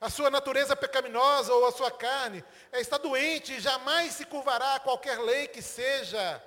[0.00, 4.80] a sua natureza pecaminosa ou a sua carne está doente e jamais se curvará a
[4.80, 6.42] qualquer lei que seja,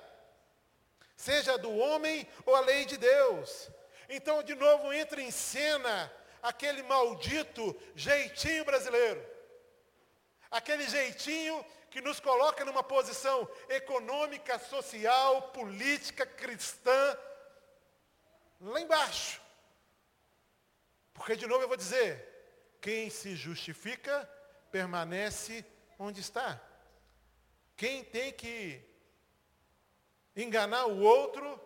[1.16, 3.70] seja do homem ou a lei de Deus.
[4.08, 6.12] Então, de novo, entra em cena
[6.42, 9.24] aquele maldito jeitinho brasileiro.
[10.50, 17.18] Aquele jeitinho que nos coloca numa posição econômica, social, política, cristã,
[18.60, 19.40] lá embaixo.
[21.12, 22.33] Porque, de novo, eu vou dizer,
[22.84, 24.28] quem se justifica
[24.70, 25.64] permanece
[25.98, 26.60] onde está.
[27.78, 28.78] Quem tem que
[30.36, 31.58] enganar o outro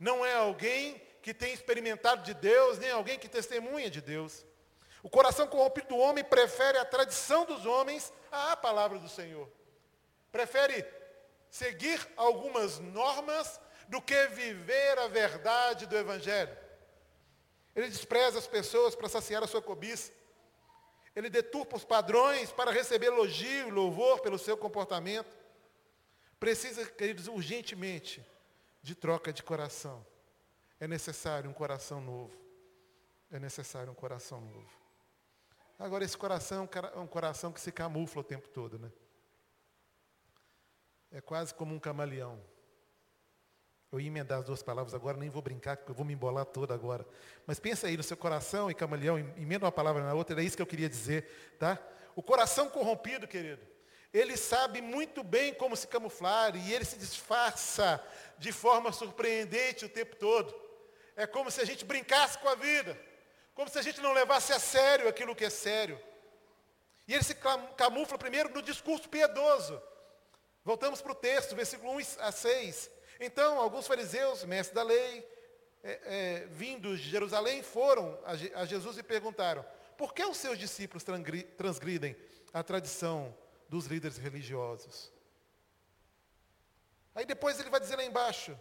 [0.00, 4.44] não é alguém que tem experimentado de Deus, nem alguém que testemunha de Deus.
[5.00, 9.48] O coração corrompido do homem prefere a tradição dos homens à palavra do Senhor.
[10.32, 10.84] Prefere
[11.48, 16.58] seguir algumas normas do que viver a verdade do Evangelho.
[17.76, 20.17] Ele despreza as pessoas para saciar a sua cobiça.
[21.18, 25.36] Ele deturpa os padrões para receber elogio e louvor pelo seu comportamento.
[26.38, 28.24] Precisa, queridos, urgentemente
[28.80, 30.06] de troca de coração.
[30.78, 32.38] É necessário um coração novo.
[33.32, 34.70] É necessário um coração novo.
[35.76, 38.92] Agora, esse coração é um coração que se camufla o tempo todo, né?
[41.10, 42.40] É quase como um camaleão.
[43.90, 46.44] Eu ia emendar as duas palavras agora, nem vou brincar, porque eu vou me embolar
[46.44, 47.06] toda agora.
[47.46, 50.56] Mas pensa aí no seu coração e camaleão, emenda uma palavra na outra, era isso
[50.56, 51.78] que eu queria dizer, tá?
[52.14, 53.66] O coração corrompido, querido,
[54.12, 58.02] ele sabe muito bem como se camuflar e ele se disfarça
[58.38, 60.54] de forma surpreendente o tempo todo.
[61.16, 62.98] É como se a gente brincasse com a vida,
[63.54, 65.98] como se a gente não levasse a sério aquilo que é sério.
[67.06, 67.34] E ele se
[67.76, 69.80] camufla primeiro no discurso piedoso.
[70.62, 72.97] Voltamos para o texto, versículo 1 a 6.
[73.20, 75.26] Então, alguns fariseus, mestres da lei,
[75.82, 76.00] é,
[76.42, 79.64] é, vindos de Jerusalém, foram a, Jesus e perguntaram:
[79.96, 81.04] por que os seus discípulos
[81.56, 82.16] transgridem
[82.52, 83.36] a tradição
[83.68, 85.12] dos líderes religiosos?
[87.14, 88.58] Aí depois ele vai dizer lá embaixo,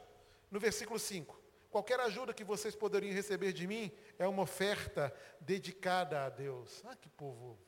[0.50, 1.40] no versículo 5:
[1.70, 6.84] qualquer ajuda que vocês poderiam receber de mim é uma oferta dedicada a Deus.
[6.86, 7.60] Ah, que povo!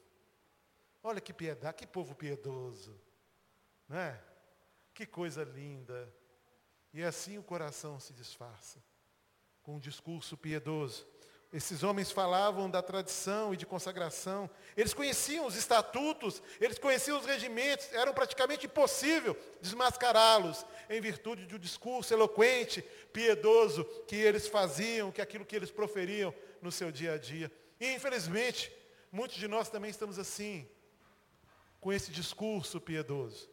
[1.04, 2.99] Olha que piedade, que povo piedoso.
[3.88, 4.21] Não é?
[4.93, 6.13] Que coisa linda.
[6.93, 8.84] E assim o coração se disfarça,
[9.62, 11.06] com um discurso piedoso.
[11.52, 14.47] Esses homens falavam da tradição e de consagração.
[14.78, 17.91] Eles conheciam os estatutos, eles conheciam os regimentos.
[17.91, 25.21] Era praticamente impossível desmascará-los em virtude de um discurso eloquente, piedoso que eles faziam, que
[25.21, 27.52] aquilo que eles proferiam no seu dia a dia.
[27.80, 28.71] E infelizmente,
[29.12, 30.69] muitos de nós também estamos assim,
[31.80, 33.49] com esse discurso piedoso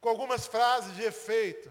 [0.00, 1.70] com algumas frases de efeito,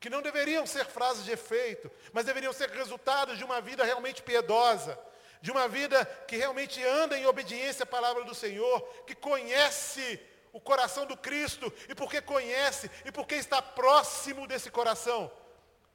[0.00, 4.22] que não deveriam ser frases de efeito, mas deveriam ser resultados de uma vida realmente
[4.22, 4.98] piedosa,
[5.42, 10.18] de uma vida que realmente anda em obediência à palavra do Senhor, que conhece
[10.52, 15.30] o coração do Cristo, e porque conhece, e porque está próximo desse coração,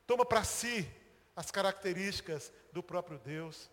[0.06, 0.88] toma para si
[1.36, 3.72] as características do próprio Deus,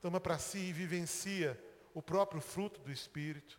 [0.00, 1.58] toma para si e vivencia
[1.94, 3.58] o próprio fruto do Espírito.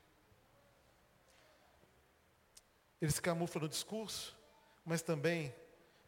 [3.02, 4.38] Ele se camufla no discurso,
[4.86, 5.54] mas também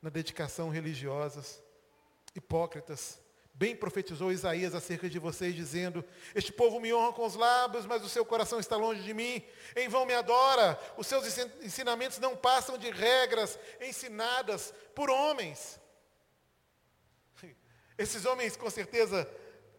[0.02, 1.64] na dedicação religiosas,
[2.36, 3.22] hipócritas.
[3.56, 8.04] Bem profetizou Isaías acerca de vocês, dizendo: Este povo me honra com os lábios, mas
[8.04, 9.44] o seu coração está longe de mim.
[9.76, 10.80] Em vão me adora.
[10.98, 15.80] Os seus ensinamentos não passam de regras ensinadas por homens.
[17.98, 19.30] Esses homens, com certeza,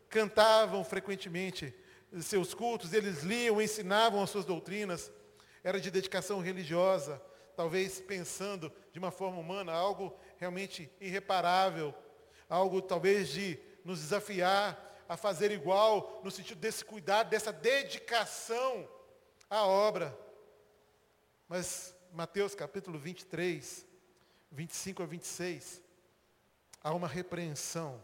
[0.08, 1.74] cantavam frequentemente
[2.20, 5.10] seus cultos, eles liam, ensinavam as suas doutrinas
[5.64, 7.20] era de dedicação religiosa,
[7.56, 11.92] talvez pensando de uma forma humana, algo realmente irreparável,
[12.48, 18.88] algo talvez de nos desafiar a fazer igual, no sentido desse cuidado, dessa dedicação
[19.50, 20.16] à obra.
[21.48, 23.84] Mas Mateus capítulo 23,
[24.52, 25.82] 25 a 26,
[26.80, 28.00] há uma repreensão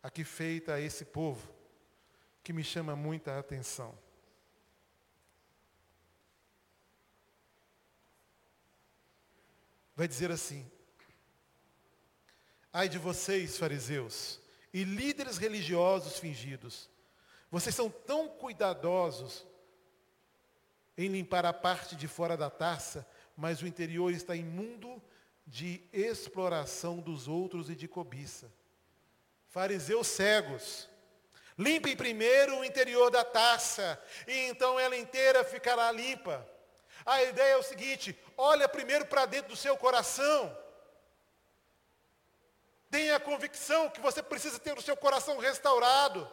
[0.00, 1.52] aqui feita a esse povo
[2.44, 3.98] que me chama muita atenção.
[9.96, 10.70] Vai dizer assim:
[12.72, 14.38] Ai de vocês, fariseus,
[14.72, 16.90] e líderes religiosos fingidos,
[17.50, 19.46] vocês são tão cuidadosos
[20.98, 23.06] em limpar a parte de fora da taça,
[23.36, 25.02] mas o interior está imundo
[25.46, 28.52] de exploração dos outros e de cobiça.
[29.48, 30.88] Fariseus cegos,
[31.56, 36.46] limpem primeiro o interior da taça, e então ela inteira ficará limpa.
[37.06, 40.56] A ideia é o seguinte: olha primeiro para dentro do seu coração.
[42.90, 46.30] Tenha a convicção que você precisa ter o seu coração restaurado.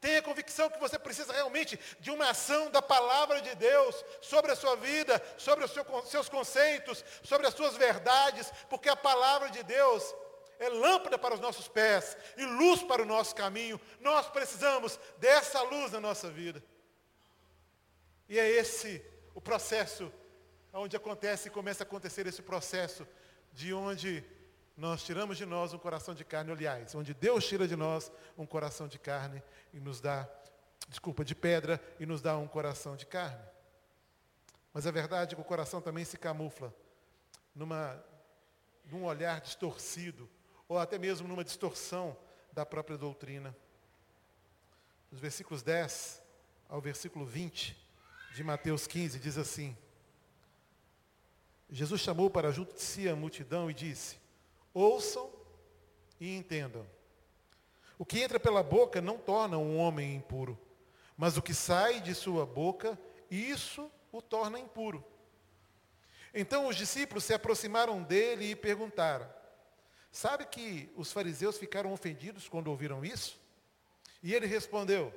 [0.00, 4.50] Tenha a convicção que você precisa realmente de uma ação da palavra de Deus sobre
[4.50, 5.72] a sua vida, sobre os
[6.06, 10.14] seus conceitos, sobre as suas verdades, porque a palavra de Deus
[10.58, 13.78] é lâmpada para os nossos pés e luz para o nosso caminho.
[14.00, 16.62] Nós precisamos dessa luz na nossa vida.
[18.26, 19.04] E é esse
[19.40, 20.12] o processo
[20.70, 23.08] onde acontece e começa a acontecer esse processo
[23.54, 24.22] de onde
[24.76, 28.44] nós tiramos de nós um coração de carne, aliás, onde Deus tira de nós um
[28.44, 30.28] coração de carne e nos dá,
[30.88, 33.42] desculpa, de pedra e nos dá um coração de carne.
[34.74, 36.70] Mas a verdade é que o coração também se camufla
[37.54, 37.98] numa,
[38.84, 40.28] num olhar distorcido,
[40.68, 42.14] ou até mesmo numa distorção
[42.52, 43.56] da própria doutrina.
[45.10, 46.22] nos versículos 10
[46.68, 47.88] ao versículo 20
[48.32, 49.76] de Mateus 15, diz assim:
[51.68, 54.18] Jesus chamou para junto de si a multidão e disse:
[54.72, 55.30] Ouçam
[56.18, 56.86] e entendam.
[57.98, 60.58] O que entra pela boca não torna um homem impuro,
[61.16, 62.98] mas o que sai de sua boca,
[63.30, 65.04] isso o torna impuro.
[66.32, 69.28] Então os discípulos se aproximaram dele e perguntaram:
[70.10, 73.38] Sabe que os fariseus ficaram ofendidos quando ouviram isso?
[74.22, 75.12] E ele respondeu: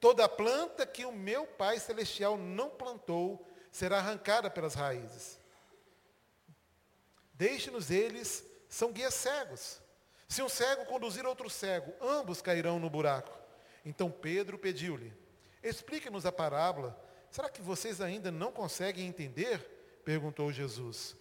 [0.00, 5.38] Toda planta que o meu Pai Celestial não plantou será arrancada pelas raízes.
[7.34, 9.80] Deixe-nos eles, são guias cegos.
[10.28, 13.36] Se um cego conduzir outro cego, ambos cairão no buraco.
[13.84, 15.12] Então Pedro pediu-lhe:
[15.62, 16.98] Explique-nos a parábola.
[17.30, 19.60] Será que vocês ainda não conseguem entender?
[20.04, 21.16] perguntou Jesus.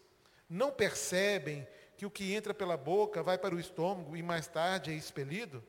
[0.50, 4.92] Não percebem que o que entra pela boca vai para o estômago e mais tarde
[4.92, 5.64] é expelido?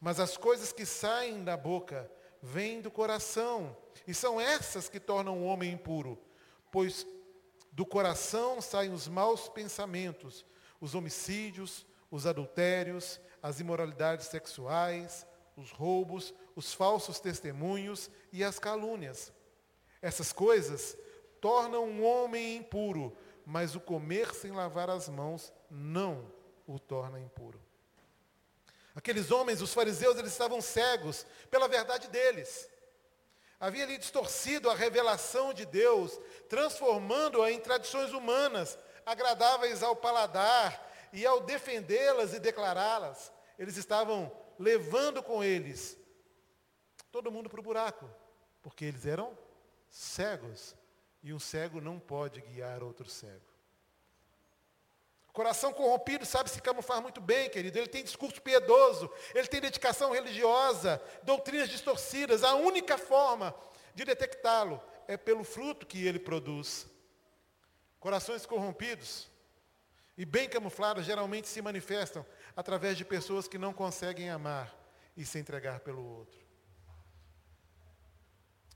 [0.00, 2.10] Mas as coisas que saem da boca
[2.42, 3.76] vêm do coração,
[4.06, 6.18] e são essas que tornam o homem impuro,
[6.70, 7.06] pois
[7.72, 10.44] do coração saem os maus pensamentos,
[10.80, 15.26] os homicídios, os adultérios, as imoralidades sexuais,
[15.56, 19.32] os roubos, os falsos testemunhos e as calúnias.
[20.02, 20.96] Essas coisas
[21.40, 26.32] tornam um homem impuro, mas o comer sem lavar as mãos não
[26.66, 27.60] o torna impuro.
[28.94, 32.68] Aqueles homens, os fariseus, eles estavam cegos pela verdade deles.
[33.58, 41.26] Havia ali distorcido a revelação de Deus, transformando-a em tradições humanas, agradáveis ao paladar, e
[41.26, 45.96] ao defendê-las e declará-las, eles estavam levando com eles
[47.10, 48.08] todo mundo para o buraco,
[48.62, 49.36] porque eles eram
[49.88, 50.76] cegos
[51.22, 53.49] e um cego não pode guiar outro cego.
[55.32, 57.78] Coração corrompido sabe se camuflar muito bem, querido.
[57.78, 62.42] Ele tem discurso piedoso, ele tem dedicação religiosa, doutrinas distorcidas.
[62.42, 63.54] A única forma
[63.94, 66.86] de detectá-lo é pelo fruto que ele produz.
[68.00, 69.28] Corações corrompidos
[70.16, 74.74] e bem camuflados geralmente se manifestam através de pessoas que não conseguem amar
[75.16, 76.40] e se entregar pelo outro.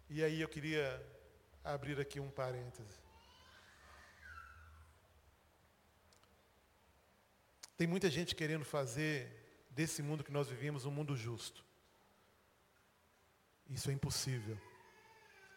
[0.08, 1.04] E aí eu queria
[1.64, 3.03] abrir aqui um parêntese.
[7.76, 11.64] Tem muita gente querendo fazer desse mundo que nós vivemos um mundo justo.
[13.68, 14.58] Isso é impossível.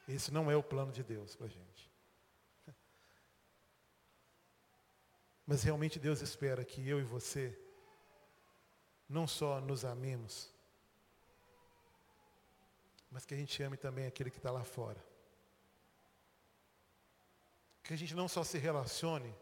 [0.07, 1.91] Esse não é o plano de Deus para a gente.
[5.45, 7.57] Mas realmente Deus espera que eu e você
[9.07, 10.51] não só nos amemos,
[13.09, 15.01] mas que a gente ame também aquele que está lá fora
[17.87, 19.33] que a gente não só se relacione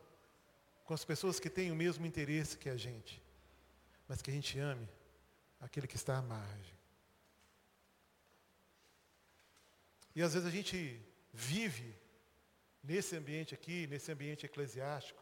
[0.85, 3.21] com as pessoas que têm o mesmo interesse que a gente,
[4.07, 4.87] mas que a gente ame
[5.59, 6.75] aquele que está à margem.
[10.15, 11.01] E às vezes a gente
[11.33, 11.93] vive
[12.83, 15.21] nesse ambiente aqui, nesse ambiente eclesiástico,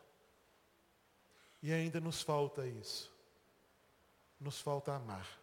[1.61, 3.11] e ainda nos falta isso.
[4.39, 5.39] Nos falta amar.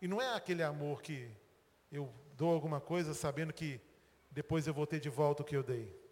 [0.00, 1.28] E não é aquele amor que
[1.90, 3.80] eu dou alguma coisa sabendo que
[4.30, 6.05] depois eu vou ter de volta o que eu dei.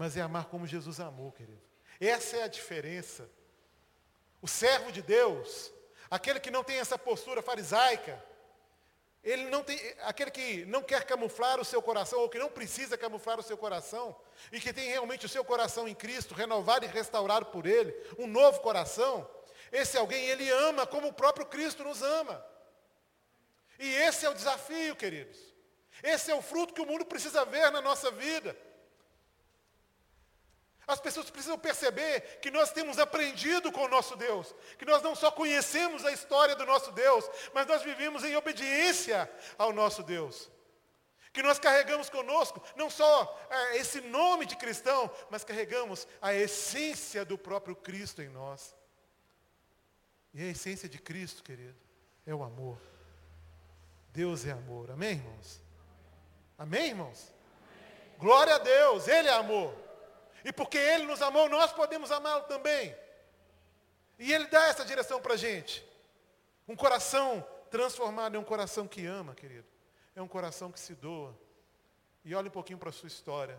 [0.00, 1.60] Mas é amar como Jesus amou, querido.
[2.00, 3.30] Essa é a diferença.
[4.40, 5.70] O servo de Deus,
[6.10, 8.18] aquele que não tem essa postura farisaica,
[9.22, 12.96] ele não tem, aquele que não quer camuflar o seu coração, ou que não precisa
[12.96, 14.16] camuflar o seu coração,
[14.50, 18.26] e que tem realmente o seu coração em Cristo, renovado e restaurado por Ele, um
[18.26, 19.28] novo coração,
[19.70, 22.42] esse alguém, ele ama como o próprio Cristo nos ama.
[23.78, 25.38] E esse é o desafio, queridos.
[26.02, 28.56] Esse é o fruto que o mundo precisa ver na nossa vida.
[30.90, 35.14] As pessoas precisam perceber que nós temos aprendido com o nosso Deus, que nós não
[35.14, 40.50] só conhecemos a história do nosso Deus, mas nós vivemos em obediência ao nosso Deus.
[41.32, 47.24] Que nós carregamos conosco não só é, esse nome de cristão, mas carregamos a essência
[47.24, 48.74] do próprio Cristo em nós.
[50.34, 51.78] E a essência de Cristo, querido,
[52.26, 52.80] é o amor.
[54.12, 54.90] Deus é amor.
[54.90, 55.60] Amém, irmãos?
[56.58, 57.32] Amém, irmãos?
[57.62, 58.18] Amém.
[58.18, 59.89] Glória a Deus, Ele é amor.
[60.44, 62.94] E porque Ele nos amou, nós podemos amá-lo também.
[64.18, 65.86] E Ele dá essa direção para a gente.
[66.66, 69.66] Um coração transformado é um coração que ama, querido.
[70.14, 71.36] É um coração que se doa.
[72.24, 73.58] E olhe um pouquinho para a sua história.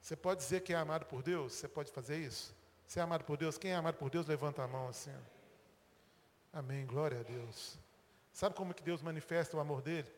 [0.00, 1.54] Você pode dizer que é amado por Deus?
[1.54, 2.54] Você pode fazer isso?
[2.86, 3.58] Você é amado por Deus?
[3.58, 5.14] Quem é amado por Deus, levanta a mão assim.
[6.52, 6.86] Amém.
[6.86, 7.78] Glória a Deus.
[8.32, 10.10] Sabe como que Deus manifesta o amor dele?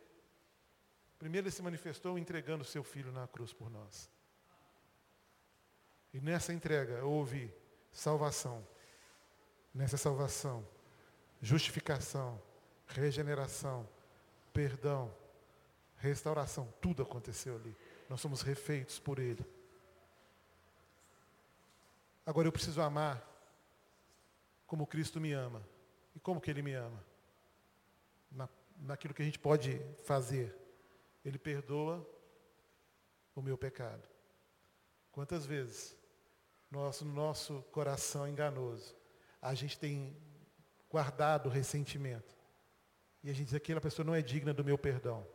[1.21, 4.11] Primeiro ele se manifestou entregando o seu filho na cruz por nós.
[6.15, 7.55] E nessa entrega houve
[7.93, 8.67] salvação.
[9.73, 10.67] nessa salvação,
[11.41, 12.43] justificação,
[12.89, 13.89] regeneração,
[14.53, 15.15] perdão,
[15.99, 17.77] restauração, tudo aconteceu ali.
[18.09, 19.47] Nós somos refeitos por Ele.
[22.27, 23.23] Agora eu preciso amar
[24.67, 25.63] como Cristo me ama.
[26.17, 27.05] E como que Ele me ama?
[28.33, 28.49] Na,
[28.79, 30.60] naquilo que a gente pode fazer.
[31.25, 32.07] Ele perdoa
[33.35, 34.09] o meu pecado.
[35.13, 35.97] Quantas vezes
[36.71, 38.95] nosso, no nosso coração enganoso
[39.43, 40.17] a gente tem
[40.91, 42.37] guardado ressentimento.
[43.23, 45.27] E a gente diz, aquela pessoa não é digna do meu perdão.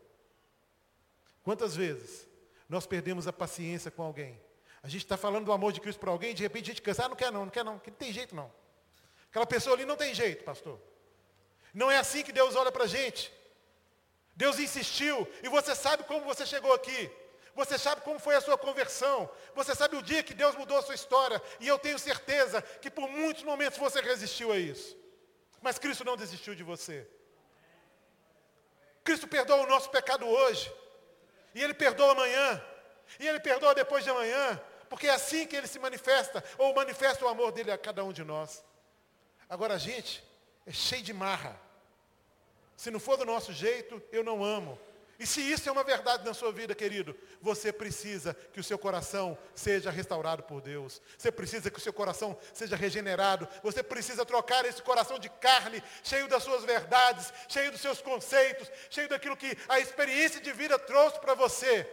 [1.44, 2.28] Quantas vezes
[2.68, 4.40] nós perdemos a paciência com alguém?
[4.82, 7.06] A gente está falando do amor de Cristo para alguém, de repente a gente cansa,
[7.06, 8.52] ah, não quer não, não quer não, que não tem jeito não.
[9.30, 10.80] Aquela pessoa ali não tem jeito, pastor.
[11.74, 13.32] Não é assim que Deus olha para a gente.
[14.36, 17.12] Deus insistiu, e você sabe como você chegou aqui.
[17.56, 19.30] Você sabe como foi a sua conversão.
[19.56, 21.42] Você sabe o dia que Deus mudou a sua história.
[21.62, 24.98] E eu tenho certeza que por muitos momentos você resistiu a isso.
[25.62, 27.08] Mas Cristo não desistiu de você.
[29.06, 30.70] Cristo perdoa o nosso pecado hoje.
[31.54, 32.62] E Ele perdoa amanhã.
[33.18, 34.62] E Ele perdoa depois de amanhã.
[34.90, 38.12] Porque é assim que Ele se manifesta, ou manifesta o amor dele a cada um
[38.12, 38.66] de nós.
[39.48, 40.22] Agora a gente
[40.66, 41.58] é cheio de marra.
[42.76, 44.80] Se não for do nosso jeito, eu não amo.
[45.18, 48.78] E se isso é uma verdade na sua vida, querido, você precisa que o seu
[48.78, 51.02] coração seja restaurado por Deus.
[51.18, 53.48] Você precisa que o seu coração seja regenerado.
[53.64, 58.70] Você precisa trocar esse coração de carne, cheio das suas verdades, cheio dos seus conceitos,
[58.90, 61.90] cheio daquilo que a experiência de vida trouxe para você.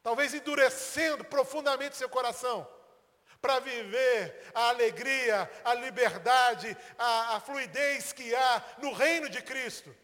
[0.00, 2.68] Talvez endurecendo profundamente seu coração
[3.40, 9.94] para viver a alegria, a liberdade, a, a fluidez que há no reino de Cristo.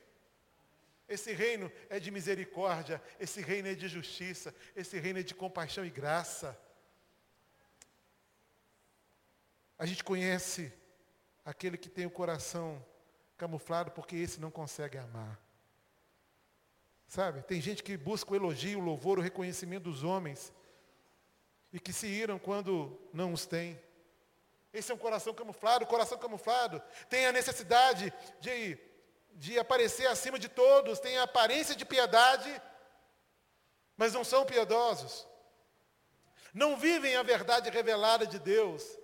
[1.08, 5.84] Esse reino é de misericórdia, esse reino é de justiça, esse reino é de compaixão
[5.84, 6.58] e graça.
[9.78, 10.72] A gente conhece
[11.44, 12.84] aquele que tem o coração
[13.36, 15.38] camuflado porque esse não consegue amar.
[17.08, 17.42] Sabe?
[17.42, 20.52] Tem gente que busca o elogio, o louvor, o reconhecimento dos homens
[21.72, 23.80] e que se iram quando não os têm.
[24.72, 28.78] Esse é um coração camuflado, o coração camuflado tem a necessidade de
[29.34, 32.60] de aparecer acima de todos, têm a aparência de piedade,
[33.96, 35.26] mas não são piedosos.
[36.52, 38.98] Não vivem a verdade revelada de Deus.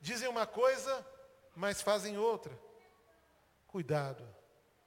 [0.00, 1.06] Dizem uma coisa,
[1.54, 2.58] mas fazem outra.
[3.66, 4.26] Cuidado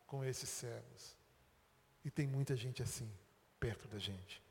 [0.05, 1.15] com esses cegos.
[2.05, 3.11] E tem muita gente assim,
[3.59, 4.42] perto da gente.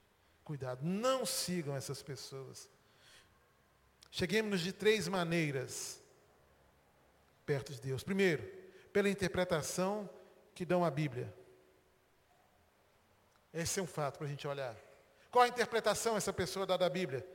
[0.44, 2.68] Cuidado, não sigam essas pessoas.
[4.10, 6.00] Cheguemos de três maneiras
[7.46, 8.02] perto de Deus.
[8.02, 8.42] Primeiro,
[8.92, 10.08] pela interpretação
[10.54, 11.32] que dão a Bíblia.
[13.52, 14.76] Esse é um fato para a gente olhar.
[15.30, 17.26] Qual a interpretação essa pessoa dá da Bíblia?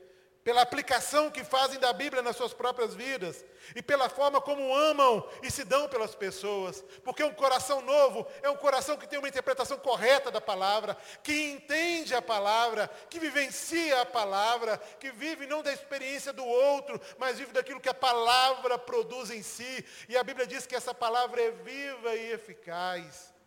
[0.44, 5.28] Pela aplicação que fazem da Bíblia nas suas próprias vidas e pela forma como amam
[5.42, 6.82] e se dão pelas pessoas.
[7.04, 11.50] Porque um coração novo é um coração que tem uma interpretação correta da palavra, que
[11.50, 17.38] entende a palavra, que vivencia a palavra, que vive não da experiência do outro, mas
[17.38, 19.84] vive daquilo que a palavra produz em si.
[20.08, 23.37] E a Bíblia diz que essa palavra é viva e eficaz.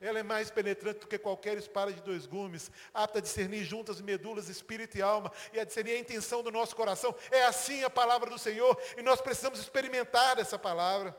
[0.00, 4.00] Ela é mais penetrante do que qualquer espada de dois gumes, apta a discernir juntas
[4.00, 7.14] medulas, espírito e alma, e a discernir a intenção do nosso coração.
[7.30, 11.14] É assim a palavra do Senhor, e nós precisamos experimentar essa palavra.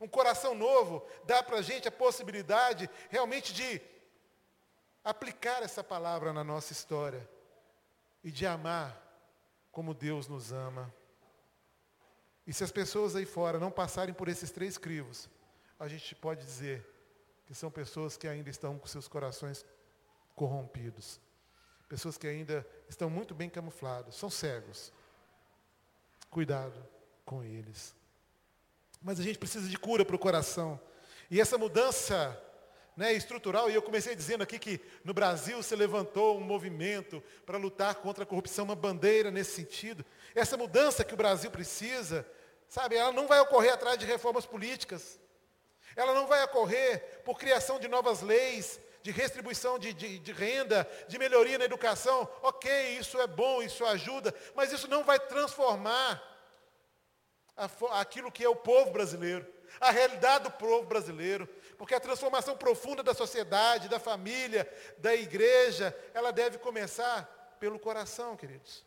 [0.00, 3.80] Um coração novo dá para a gente a possibilidade realmente de
[5.04, 7.28] aplicar essa palavra na nossa história
[8.24, 8.96] e de amar
[9.70, 10.92] como Deus nos ama.
[12.46, 15.28] E se as pessoas aí fora não passarem por esses três crivos,
[15.78, 16.86] a gente pode dizer,
[17.48, 19.64] que são pessoas que ainda estão com seus corações
[20.36, 21.18] corrompidos.
[21.88, 24.92] Pessoas que ainda estão muito bem camuflados, são cegos.
[26.28, 26.78] Cuidado
[27.24, 27.94] com eles.
[29.00, 30.78] Mas a gente precisa de cura para o coração.
[31.30, 32.38] E essa mudança
[32.94, 37.56] né, estrutural, e eu comecei dizendo aqui que no Brasil se levantou um movimento para
[37.56, 40.04] lutar contra a corrupção, uma bandeira nesse sentido.
[40.34, 42.28] Essa mudança que o Brasil precisa,
[42.68, 45.18] sabe, ela não vai ocorrer atrás de reformas políticas.
[45.98, 50.88] Ela não vai ocorrer por criação de novas leis, de restribuição de, de, de, renda,
[51.08, 52.30] de melhoria na educação.
[52.40, 56.22] Ok, isso é bom, isso ajuda, mas isso não vai transformar
[57.56, 57.68] a,
[58.00, 59.44] aquilo que é o povo brasileiro,
[59.80, 61.48] a realidade do povo brasileiro.
[61.76, 68.36] Porque a transformação profunda da sociedade, da família, da igreja, ela deve começar pelo coração,
[68.36, 68.86] queridos.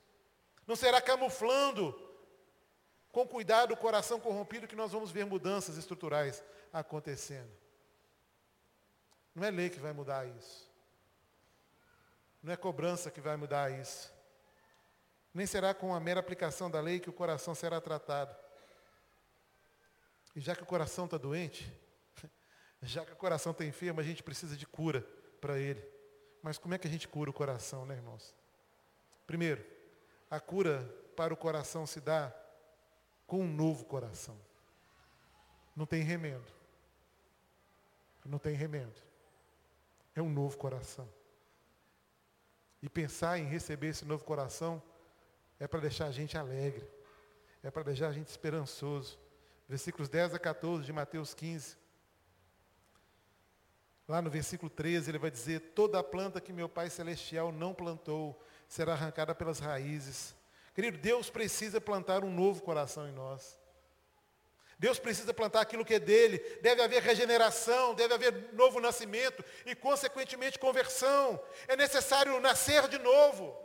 [0.65, 1.93] Não será camuflando
[3.11, 6.41] com cuidado o coração corrompido que nós vamos ver mudanças estruturais
[6.71, 7.51] acontecendo.
[9.33, 10.69] Não é lei que vai mudar isso.
[12.43, 14.11] Não é cobrança que vai mudar isso.
[15.33, 18.35] Nem será com a mera aplicação da lei que o coração será tratado.
[20.35, 21.71] E já que o coração está doente,
[22.81, 25.01] já que o coração está enfermo, a gente precisa de cura
[25.39, 25.83] para ele.
[26.41, 28.35] Mas como é que a gente cura o coração, né, irmãos?
[29.27, 29.63] Primeiro,
[30.29, 30.83] a cura
[31.15, 32.33] para o coração se dá
[33.27, 34.37] com um novo coração.
[35.75, 36.60] Não tem remendo.
[38.25, 39.01] Não tem remendo.
[40.15, 41.07] É um novo coração.
[42.81, 44.81] E pensar em receber esse novo coração
[45.59, 46.87] é para deixar a gente alegre.
[47.63, 49.19] É para deixar a gente esperançoso.
[49.69, 51.77] Versículos 10 a 14 de Mateus 15.
[54.07, 57.73] Lá no versículo 13 ele vai dizer: Toda a planta que meu Pai Celestial não
[57.73, 60.35] plantou será arrancada pelas raízes.
[60.73, 63.60] Querido, Deus precisa plantar um novo coração em nós.
[64.81, 66.39] Deus precisa plantar aquilo que é dele.
[66.59, 71.39] Deve haver regeneração, deve haver novo nascimento e, consequentemente, conversão.
[71.67, 73.55] É necessário nascer de novo.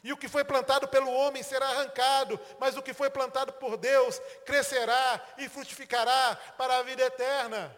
[0.00, 3.76] E o que foi plantado pelo homem será arrancado, mas o que foi plantado por
[3.76, 7.76] Deus crescerá e frutificará para a vida eterna.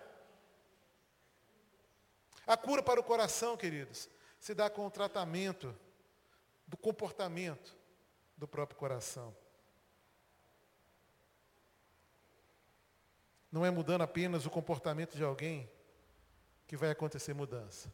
[2.47, 4.07] A cura para o coração, queridos,
[4.38, 5.74] se dá com o tratamento
[6.66, 7.74] do comportamento
[8.36, 9.34] do próprio coração.
[13.57, 15.67] Não é mudando apenas o comportamento de alguém
[16.67, 17.91] que vai acontecer mudança.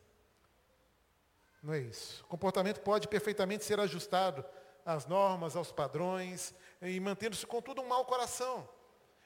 [1.63, 2.25] Não é isso.
[2.25, 4.45] O comportamento pode perfeitamente ser ajustado
[4.85, 6.53] às normas, aos padrões,
[6.83, 8.69] e mantendo-se contudo um mau coração.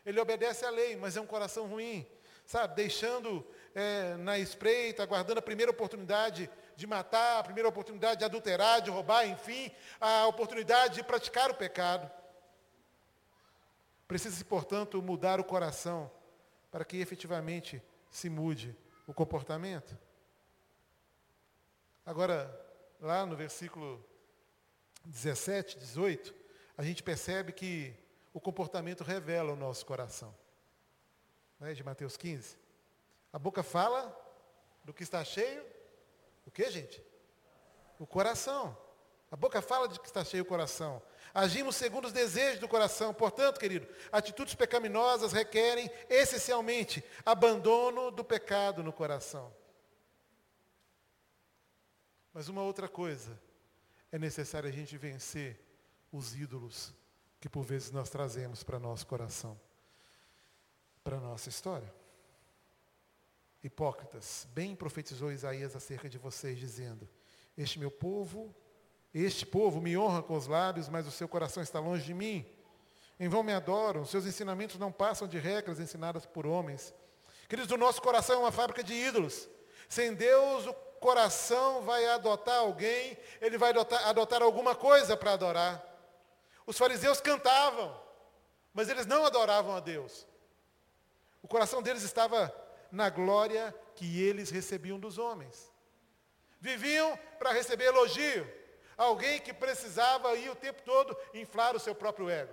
[0.04, 2.06] Ele obedece à lei, mas é um coração ruim.
[2.44, 3.42] Sabe, deixando
[3.74, 8.90] é, na espreita, aguardando a primeira oportunidade de matar, a primeira oportunidade de adulterar, de
[8.90, 12.10] roubar, enfim, a oportunidade de praticar o pecado.
[14.06, 16.10] Precisa-se, portanto, mudar o coração
[16.76, 19.96] para que efetivamente se mude o comportamento.
[22.04, 22.54] Agora,
[23.00, 24.04] lá no versículo
[25.06, 26.34] 17, 18,
[26.76, 27.94] a gente percebe que
[28.34, 30.36] o comportamento revela o nosso coração.
[31.58, 32.58] Né, de Mateus 15.
[33.32, 34.14] A boca fala
[34.84, 35.64] do que está cheio.
[36.44, 37.02] O que, gente?
[37.98, 38.76] O coração.
[39.30, 41.00] A boca fala de que está cheio o coração.
[41.34, 43.12] Agimos segundo os desejos do coração.
[43.12, 49.52] Portanto, querido, atitudes pecaminosas requerem essencialmente abandono do pecado no coração.
[52.32, 53.40] Mas uma outra coisa,
[54.12, 55.58] é necessário a gente vencer
[56.12, 56.92] os ídolos
[57.40, 59.60] que por vezes nós trazemos para nosso coração,
[61.02, 61.92] para nossa história.
[63.62, 67.08] Hipócritas, bem profetizou Isaías acerca de vocês, dizendo:
[67.56, 68.54] Este meu povo
[69.12, 72.46] este povo me honra com os lábios, mas o seu coração está longe de mim.
[73.18, 76.94] Em vão me adoram, seus ensinamentos não passam de regras ensinadas por homens.
[77.48, 79.48] Queridos, o nosso coração é uma fábrica de ídolos.
[79.88, 85.82] Sem Deus, o coração vai adotar alguém, ele vai adotar, adotar alguma coisa para adorar.
[86.66, 87.98] Os fariseus cantavam,
[88.74, 90.26] mas eles não adoravam a Deus.
[91.42, 92.52] O coração deles estava
[92.90, 95.72] na glória que eles recebiam dos homens.
[96.60, 98.46] Viviam para receber elogio,
[98.96, 102.52] Alguém que precisava ir o tempo todo inflar o seu próprio ego.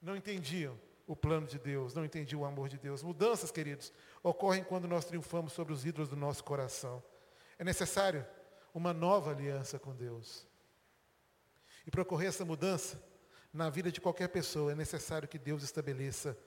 [0.00, 3.02] Não entendiam o plano de Deus, não entendiam o amor de Deus.
[3.02, 3.92] Mudanças, queridos,
[4.22, 7.02] ocorrem quando nós triunfamos sobre os ídolos do nosso coração.
[7.58, 8.24] É necessário
[8.72, 10.46] uma nova aliança com Deus.
[11.84, 13.02] E para ocorrer essa mudança,
[13.52, 16.38] na vida de qualquer pessoa, é necessário que Deus estabeleça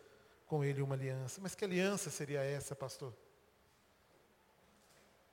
[0.45, 1.41] com ele uma aliança.
[1.41, 3.13] Mas que aliança seria essa, pastor?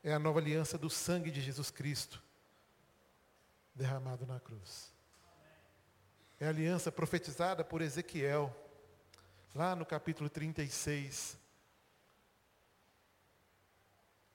[0.03, 2.21] É a nova aliança do sangue de Jesus Cristo
[3.81, 4.93] derramado na cruz.
[6.39, 8.55] É a aliança profetizada por Ezequiel,
[9.55, 11.39] lá no capítulo 36,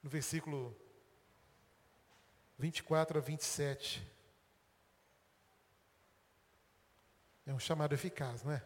[0.02, 0.76] no versículo
[2.58, 4.04] 24 a 27.
[7.46, 8.64] É um chamado eficaz, não é?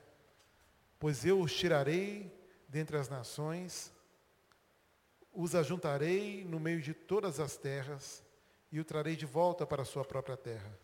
[0.98, 2.34] Pois eu os tirarei
[2.66, 3.92] dentre as nações,
[5.30, 8.24] os ajuntarei no meio de todas as terras,
[8.72, 10.78] e o trarei de volta para a sua própria terra.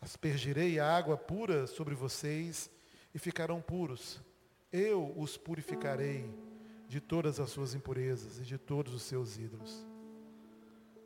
[0.00, 2.70] Aspergirei a água pura sobre vocês
[3.14, 4.20] e ficarão puros.
[4.72, 6.28] Eu os purificarei
[6.88, 9.86] de todas as suas impurezas e de todos os seus ídolos.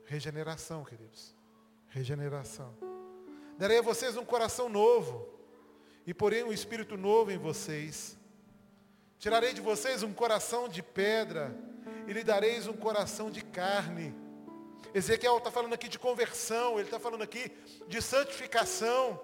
[0.05, 1.35] Regeneração, queridos.
[1.89, 2.75] Regeneração.
[3.59, 5.29] Darei a vocês um coração novo
[6.07, 8.19] e porém um espírito novo em vocês.
[9.19, 11.55] Tirarei de vocês um coração de pedra
[12.07, 14.15] e lhe dareis um coração de carne
[14.93, 17.51] Ezequiel está falando aqui de conversão, ele está falando aqui
[17.87, 19.21] de santificação.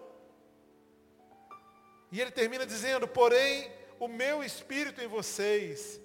[2.13, 6.01] E ele termina dizendo: Porém, o meu espírito em vocês,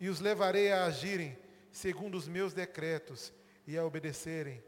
[0.00, 1.38] e os levarei a agirem
[1.70, 3.32] segundo os meus decretos
[3.66, 4.62] e a obedecerem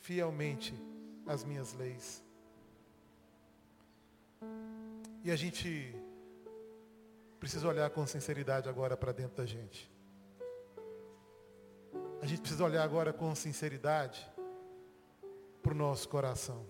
[0.00, 0.74] fielmente
[1.26, 2.22] as minhas leis.
[5.22, 5.94] E a gente
[7.38, 9.93] precisa olhar com sinceridade agora para dentro da gente.
[12.24, 14.26] A gente precisa olhar agora com sinceridade
[15.62, 16.64] para o nosso coração.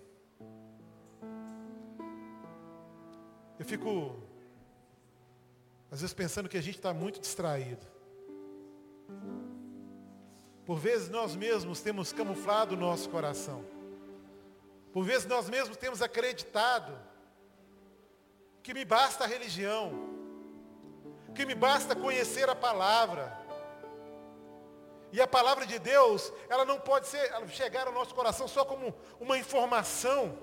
[3.57, 4.17] Eu fico,
[5.93, 7.87] às vezes, pensando que a gente está muito distraído.
[10.67, 13.65] Por vezes nós mesmos temos camuflado o nosso coração.
[14.93, 16.99] Por vezes nós mesmos temos acreditado
[18.61, 19.93] que me basta a religião,
[21.33, 23.44] que me basta conhecer a palavra.
[25.15, 28.93] E a palavra de Deus, ela não pode ser, chegar ao nosso coração só como
[29.21, 30.37] uma informação.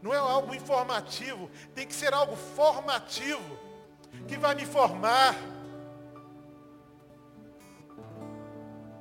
[0.00, 3.58] Não é algo informativo, tem que ser algo formativo,
[4.28, 5.34] que vai me formar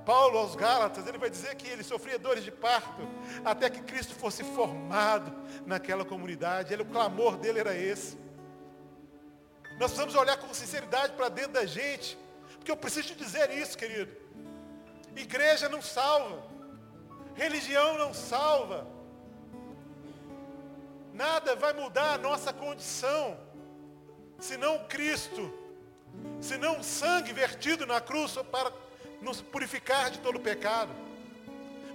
[0.03, 3.07] Paulo aos Gálatas, ele vai dizer que ele sofria dores de parto,
[3.45, 5.31] até que Cristo fosse formado
[5.67, 6.73] naquela comunidade.
[6.73, 8.17] Ele, o clamor dele era esse.
[9.79, 12.17] Nós precisamos olhar com sinceridade para dentro da gente,
[12.59, 14.15] porque eu preciso te dizer isso, querido.
[15.15, 16.43] Igreja não salva,
[17.35, 18.85] religião não salva,
[21.13, 23.37] nada vai mudar a nossa condição,
[24.37, 25.51] senão Cristo,
[26.39, 28.71] senão o sangue vertido na cruz para
[29.21, 30.91] nos purificar de todo pecado.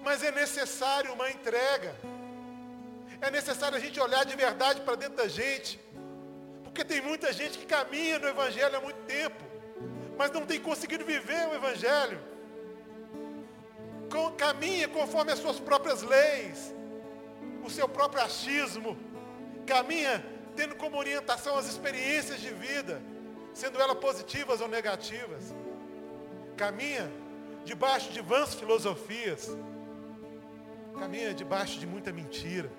[0.03, 1.95] Mas é necessário uma entrega.
[3.21, 5.81] É necessário a gente olhar de verdade para dentro da gente.
[6.63, 9.43] Porque tem muita gente que caminha no Evangelho há muito tempo,
[10.17, 12.21] mas não tem conseguido viver o Evangelho.
[14.37, 16.75] Caminha conforme as suas próprias leis,
[17.65, 18.97] o seu próprio achismo.
[19.67, 23.03] Caminha tendo como orientação as experiências de vida,
[23.53, 25.53] sendo elas positivas ou negativas
[26.57, 27.11] caminha
[27.65, 29.57] debaixo de vãs filosofias,
[30.99, 32.71] caminha debaixo de muita mentira.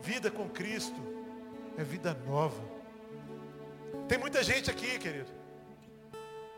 [0.00, 1.00] Vida com Cristo
[1.76, 2.62] é vida nova.
[4.08, 5.30] Tem muita gente aqui, querido,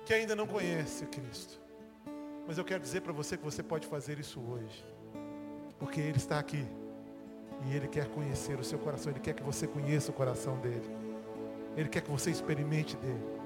[0.04, 1.60] que ainda não conhece Cristo.
[2.46, 4.84] Mas eu quero dizer para você que você pode fazer isso hoje.
[5.78, 6.66] Porque Ele está aqui.
[7.66, 9.12] E Ele quer conhecer o seu coração.
[9.12, 10.88] Ele quer que você conheça o coração dele.
[11.76, 13.41] Ele quer que você experimente dele.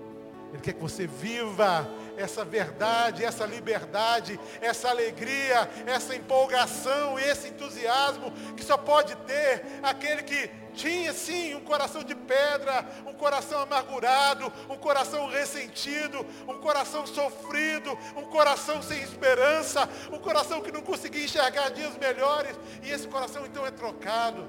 [0.52, 8.32] Ele quer que você viva essa verdade, essa liberdade, essa alegria, essa empolgação, esse entusiasmo
[8.56, 14.52] que só pode ter aquele que tinha sim um coração de pedra, um coração amargurado,
[14.68, 21.24] um coração ressentido, um coração sofrido, um coração sem esperança, um coração que não conseguia
[21.24, 24.46] enxergar dias melhores, e esse coração então é trocado.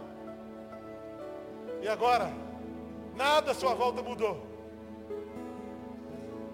[1.81, 2.31] E agora,
[3.15, 4.46] nada à sua volta mudou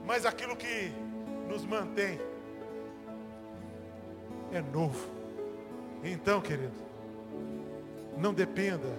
[0.05, 0.91] mas aquilo que
[1.47, 2.19] nos mantém
[4.51, 5.09] é novo.
[6.03, 6.73] Então, querido,
[8.17, 8.89] não dependa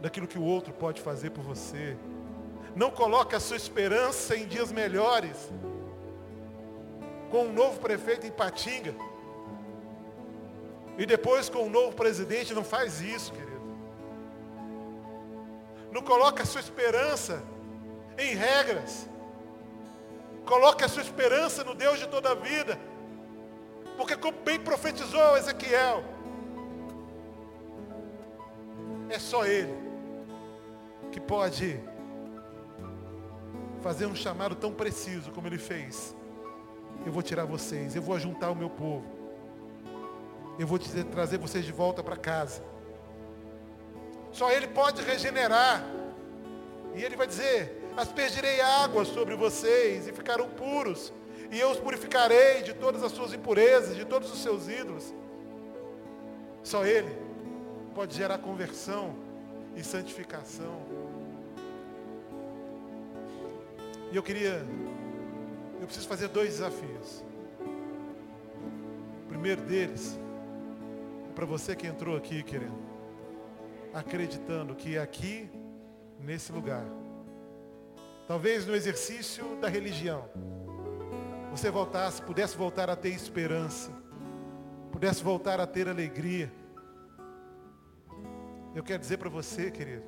[0.00, 1.96] daquilo que o outro pode fazer por você.
[2.74, 5.50] Não coloque a sua esperança em dias melhores.
[7.30, 8.94] Com um novo prefeito em Patinga.
[10.96, 13.48] E depois com um novo presidente, não faz isso, querido.
[15.92, 17.42] Não coloque a sua esperança
[18.16, 19.08] em regras.
[20.48, 22.78] Coloque a sua esperança no Deus de toda a vida.
[23.98, 26.02] Porque como bem profetizou Ezequiel,
[29.10, 29.74] é só Ele
[31.12, 31.78] que pode
[33.82, 36.16] fazer um chamado tão preciso como Ele fez.
[37.04, 39.04] Eu vou tirar vocês, eu vou ajuntar o meu povo.
[40.58, 42.62] Eu vou trazer vocês de volta para casa.
[44.32, 45.84] Só Ele pode regenerar.
[46.94, 51.12] E Ele vai dizer, aspergirei água sobre vocês e ficarão puros,
[51.50, 55.12] e eu os purificarei de todas as suas impurezas, de todos os seus ídolos.
[56.62, 57.12] Só Ele
[57.96, 59.16] pode gerar conversão
[59.74, 60.80] e santificação.
[64.12, 64.64] E eu queria,
[65.80, 67.24] eu preciso fazer dois desafios.
[69.24, 70.16] O primeiro deles
[71.28, 72.78] é para você que entrou aqui, querendo,
[73.92, 75.50] acreditando que aqui,
[76.20, 76.84] nesse lugar,
[78.28, 80.28] Talvez no exercício da religião,
[81.50, 83.90] você voltasse, pudesse voltar a ter esperança,
[84.92, 86.52] pudesse voltar a ter alegria.
[88.74, 90.04] Eu quero dizer para você, querido,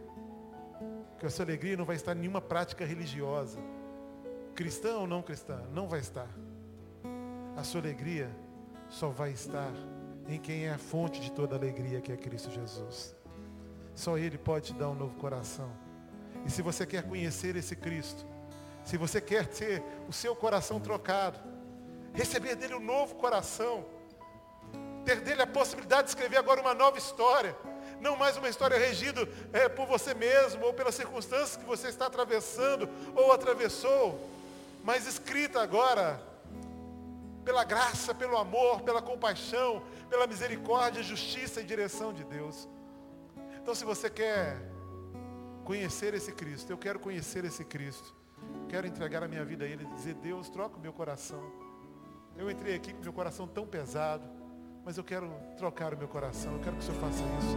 [1.19, 3.59] que a sua alegria não vai estar em nenhuma prática religiosa,
[4.55, 6.29] cristã ou não cristã, não vai estar.
[7.57, 8.31] A sua alegria
[8.91, 9.73] só vai estar
[10.29, 13.17] em quem é a fonte de toda alegria, que é Cristo Jesus.
[13.95, 15.71] Só Ele pode te dar um novo coração.
[16.47, 18.25] E se você quer conhecer esse Cristo,
[18.85, 21.39] se você quer ter o seu coração trocado,
[22.13, 23.85] receber dele um novo coração,
[25.05, 27.57] ter dele a possibilidade de escrever agora uma nova história,
[28.01, 32.07] Não mais uma história regida é, por você mesmo ou pelas circunstâncias que você está
[32.07, 34.19] atravessando ou atravessou,
[34.83, 36.19] mas escrita agora
[37.45, 42.67] pela graça, pelo amor, pela compaixão, pela misericórdia, justiça e direção de Deus.
[43.61, 44.57] Então, se você quer
[45.65, 48.15] conhecer esse Cristo, eu quero conhecer esse Cristo,
[48.69, 51.43] quero entregar a minha vida a Ele dizer: Deus, troca o meu coração.
[52.37, 54.25] Eu entrei aqui com meu coração tão pesado,
[54.85, 57.57] mas eu quero trocar o meu coração, eu quero que o Senhor faça isso.